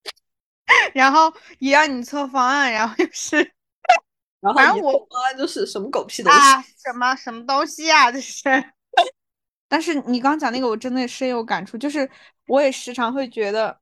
[0.93, 3.51] 然后也让你测方案，然后又是。
[4.55, 8.43] 反正我方案就是什么狗屁东西啊，什么什么东西啊，这是。
[9.67, 11.77] 但是你刚讲那个，我真的深有感触。
[11.77, 12.09] 就是
[12.45, 13.77] 我也时常会觉得，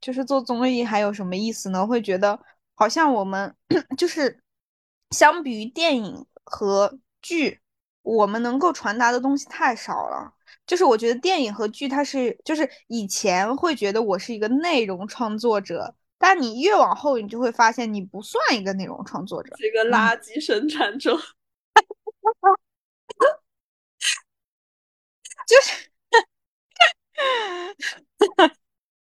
[0.00, 1.86] 就是做综艺还有什么意思呢？
[1.86, 2.38] 会觉得
[2.74, 3.54] 好像我们
[3.98, 4.40] 就是
[5.10, 7.60] 相比于电影和剧，
[8.02, 10.34] 我们能够传达的东西太少了。
[10.66, 15.94] 就是我觉得电影和剧，它是就是以前会觉得我是一个内容创作者。
[16.20, 21.16] 但你越往后，你就会发现你不算一个内容创作者，是一个垃圾生产者。
[25.46, 25.90] 就是，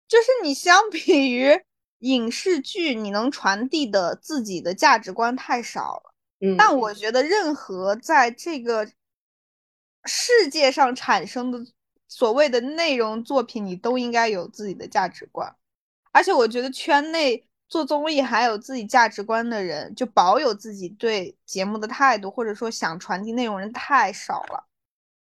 [0.08, 1.60] 就是你相比于
[1.98, 6.14] 影视剧，你能传递的自己的价值观太少了。
[6.40, 8.90] 嗯，但我觉得任何在这个
[10.04, 11.58] 世界上产生的
[12.06, 15.54] 所谓的内容作品，你都应该有自己的价值观。
[16.12, 24.67] 而且我觉得圈内做综艺还有自己价值观的人，就保有自己对节目的态度，或者说想传递内容人太少了。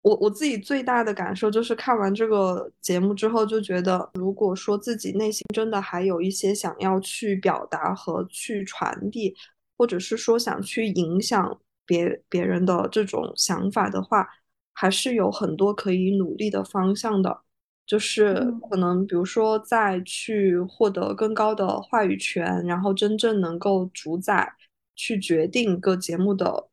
[0.05, 9.35] 我我自己最大的感受就是看完这个节目之后，就觉得如果说自己内心真的还有一些想要去表达和去传递，
[9.79, 14.29] 或者是说想去影响别别人的这种想法的话，
[14.75, 17.41] 还是有很多可以努力的方向的。
[17.87, 18.35] 就是
[18.69, 24.55] 可能，比如说，再去获得更高的话语权，然后真正能够主宰、
[24.97, 26.69] 去决定个节目的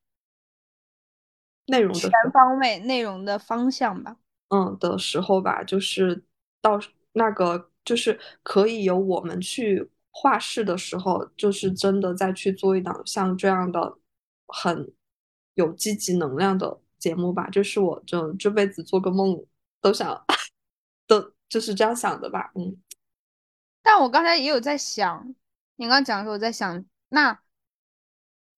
[1.68, 4.18] 内容的全方位内容的方向吧。
[4.50, 6.24] 嗯，的时候吧，就是
[6.62, 6.80] 到
[7.14, 13.98] 那个就是可以由我们去画室的时候，就是真的再去做一档像这样的
[14.48, 14.92] 很
[15.56, 17.50] 有积极能量的节目吧。
[17.50, 19.46] 就是我这这辈子做个梦
[19.82, 20.26] 都想。
[21.08, 22.78] 都就是这样想的吧，嗯。
[23.82, 25.36] 但我刚才也有在想，
[25.76, 27.38] 你刚讲的时候，我在想，那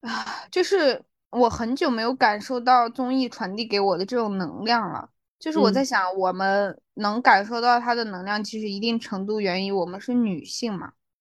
[0.02, 1.04] 啊，就是
[1.34, 5.10] 我很久没有感受到综艺传递给我的这种能量了。
[5.40, 10.94] 就是我在想，我们能感受到它的能量，其实一定程度源于我们是女性嘛。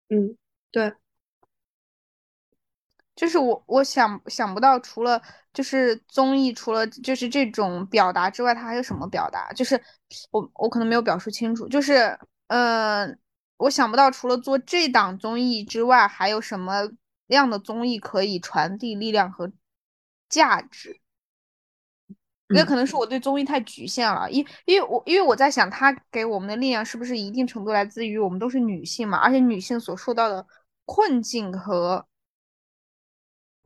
[0.08, 0.36] 嗯，
[0.70, 0.94] 对。
[3.14, 5.20] 就是我我想想不到，除了
[5.52, 9.52] 就是综艺，除了就是这种表达之外，它还有什么表达？
[9.52, 9.80] 就是
[10.30, 13.16] 我我可能没有表述清楚，就是嗯、呃
[13.56, 16.88] 我想不到除了做这档综艺之外，还有什么
[17.26, 19.50] 样的综艺可以传递力量和
[20.28, 21.00] 价值。
[22.54, 30.46] 也嗯可能是我对综艺太局限了，因因为我因为我在想，它给我们的力量是不是一定程度来自于我们都是女性嘛，而且女性所受到的
[30.86, 32.06] 困境和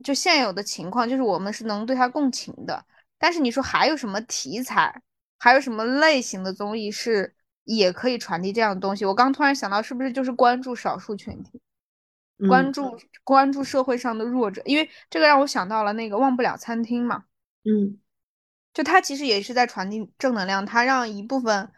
[0.03, 2.85] 就现有的情况，就是我们是能对它共情的。
[3.17, 5.01] 但是你说还有什么题材，
[5.39, 7.33] 还有什么类型的综艺是
[7.63, 9.05] 也可以传递这样的东西？
[9.05, 11.61] 我刚突然想到，是不是就是关注少数群体，
[12.47, 14.61] 关嗯注关注社会上的弱者？
[14.65, 17.25] 因为这个让我想到了那个忘不了餐厅嘛。
[17.63, 17.99] 嗯
[18.73, 21.71] 就它其实也是在传递正能量，它让一部分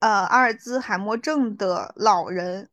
[0.00, 2.68] 呃阿尔兹海默症的老人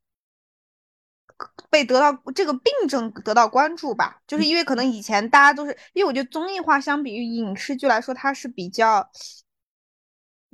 [1.69, 9.07] 被得到这个病症得到关注吧，就是因为可能以前大家都是，因为我觉得综艺化相比于影视剧来说，它是比较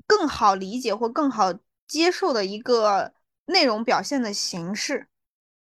[0.06, 1.54] 更好理解或更好
[1.88, 3.14] 接受的一个
[3.46, 5.08] 内容表现的形式。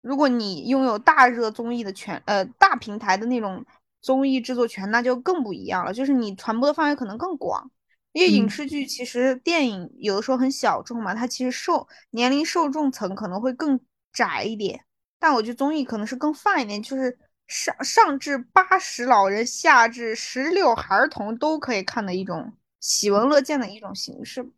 [0.03, 3.64] 如果你拥有大热综艺的权，呃，大平台的那种
[4.03, 5.94] 综艺制作权，那就更不一样了。
[5.94, 7.70] 就是你传播的范围可能更广，
[8.12, 13.80] 因为影嗯视剧其实电影有的时候很小众嘛，它其实受年龄受众层可能会更
[14.12, 14.84] 窄一点。
[15.18, 24.50] 但我觉得综艺可能是更泛一点，就是上上至八十老人，下至十六孩童都可以看的一种喜闻乐见的一种形式。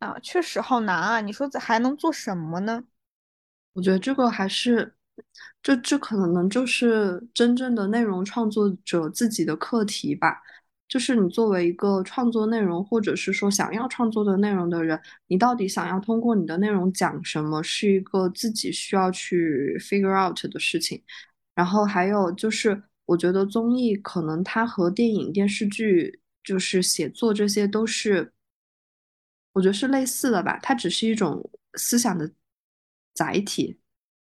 [0.00, 1.20] 啊，确实好难啊！
[1.20, 2.82] 你说这还能做什么呢？
[3.74, 4.94] 我觉得这个还是，
[5.62, 10.42] 这这可能就是真正的内容创作者自己的课题吧。
[10.88, 21.02] 就是你作为一个创作内容，或者是说想要创作的内容的人，你到底想要通过你的内容讲什么，是一个自己需要去 figure out 的事情。
[21.54, 28.30] 然后还有就是，我觉得综艺可能它和电影、电视剧，就是写作这些都是，
[29.54, 30.58] 我觉得是类似的吧。
[30.62, 31.42] 它只是一种
[31.74, 32.30] 思想的
[33.14, 33.78] 载体。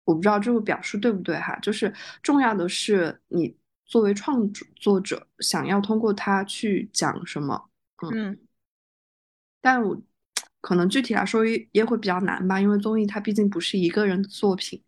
[0.05, 3.55] 我不知道这个表述对不对哈，就是重要的是你
[3.85, 7.69] 作为创作者想要通过它去讲什么。
[8.11, 8.37] 嗯，
[9.61, 10.01] 但我
[10.61, 14.81] 可能具体来说也也会比较难吧，因为综艺它毕竟不是一个人的作品，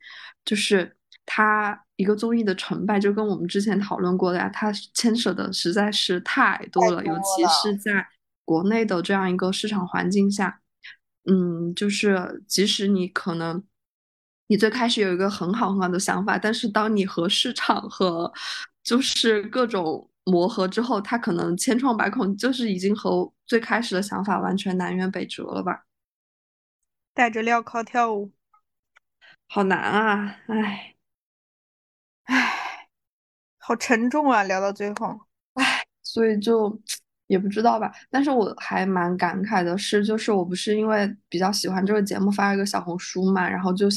[0.43, 8.07] 就是它一个综艺的成败，就跟我们之前讨论过的呀，它牵扯的实在是太多了，尤其是在
[8.43, 10.61] 国内的这样一个市场环境下，
[11.25, 13.63] 嗯，就是即使你可能
[14.51, 18.29] 你最开始有一个很好很好的想法，但是当你和市场和
[18.83, 25.85] 就是各种磨合之后，它可能千疮百孔，就是已经和最开始的想法完全南辕北辙了吧？
[27.13, 28.33] 戴着镣铐跳舞，
[29.47, 30.35] 好难啊！
[30.47, 30.95] 唉，
[32.25, 32.89] 唉，
[33.57, 34.43] 好沉重啊！
[34.43, 35.17] 聊到最后，
[35.53, 36.77] 唉所以就
[37.27, 37.89] 也不知道吧。
[38.09, 43.87] 但是我还蛮感慨的是，就是我不是因为比较喜欢这个节目发了一个小红书嘛，然后就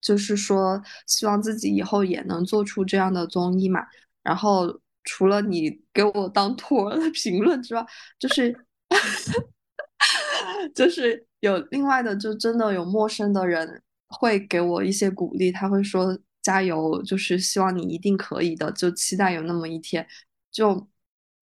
[0.00, 3.80] 就是说希望自己以后也能做出这样的综艺嘛。
[4.22, 7.84] 然后除了你给我当托儿的评论之外，
[8.18, 8.54] 就是
[10.74, 20.06] 就是有另外的，就真的有陌生的人会给我一些鼓励，他会说加油，就是希望你一定可以的，就期待有那么一天，
[20.50, 20.88] 就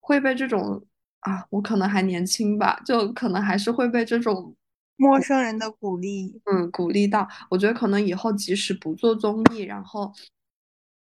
[0.00, 0.84] 会被这种
[1.20, 4.54] 啊，我可能还年轻吧，就可能还是会被这种
[4.98, 7.26] 陌生人的鼓励，嗯鼓励到。
[7.48, 10.12] 我觉得可能以后即使不做综艺，然后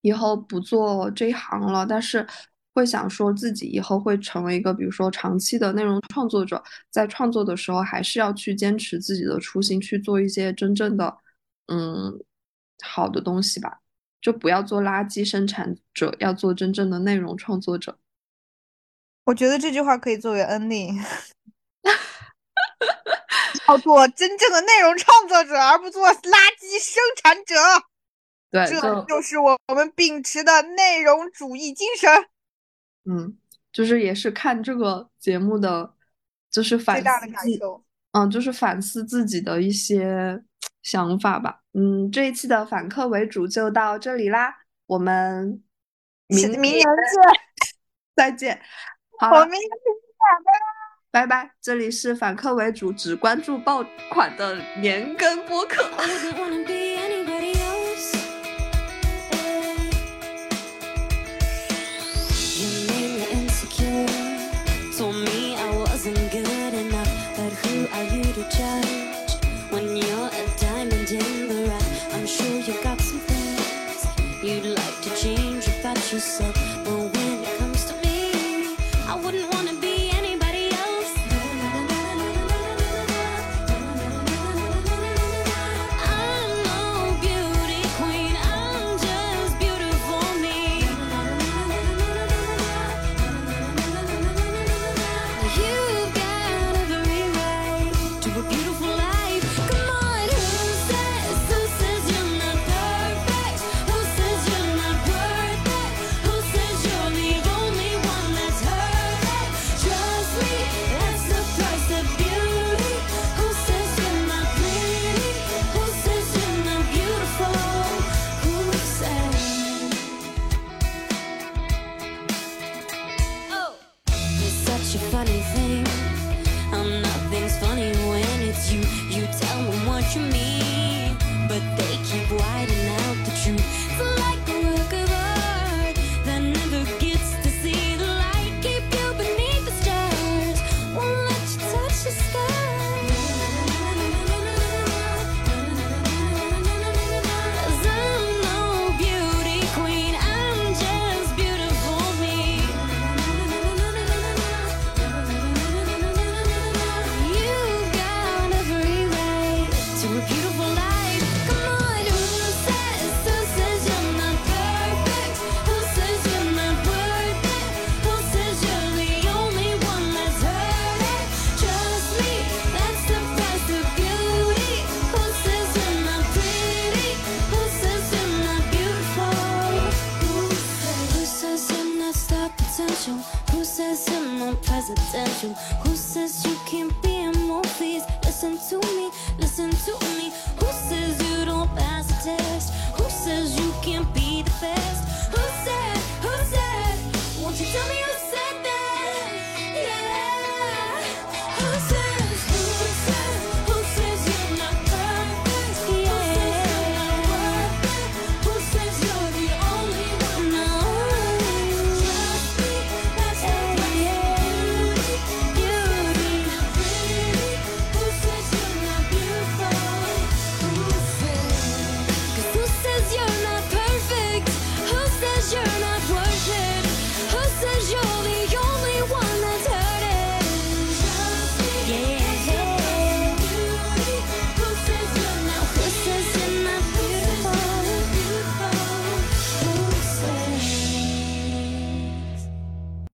[0.01, 2.25] 以后不做这一行了，但是
[2.73, 11.19] 会想说自己以后会成为一个，比如说长期的内容创作者，在创作的时候还是要去坚持自己的初心，去做一些真正的
[11.67, 12.17] 嗯
[12.85, 13.81] 好的东西吧，
[14.21, 17.99] 就不要做垃圾生产者，要做真正的内容创作者。
[19.25, 20.99] 我觉得这句话可以作为 ending，
[23.71, 27.55] 要做真正的内容创作者，而不做垃圾生产者。
[28.51, 32.11] 对，这就就是我我们秉持的内容主义精神。
[33.05, 33.39] 嗯，
[33.73, 35.95] 就是也是看这个节目的，
[36.51, 37.85] 就是反最大的，感受。
[38.13, 40.43] 嗯，就是反思自己的一些
[40.83, 41.61] 想法吧。
[41.75, 44.53] 嗯，这一期的反客为主就到这里啦，
[44.87, 45.63] 我们
[46.27, 47.41] 明明年见，
[48.17, 48.61] 再见。
[49.21, 49.69] 好了，我明年见，
[50.19, 50.80] 拜拜。
[51.11, 51.51] 拜拜。
[51.61, 55.85] 这里是反客为主，只关注爆款的年更播客。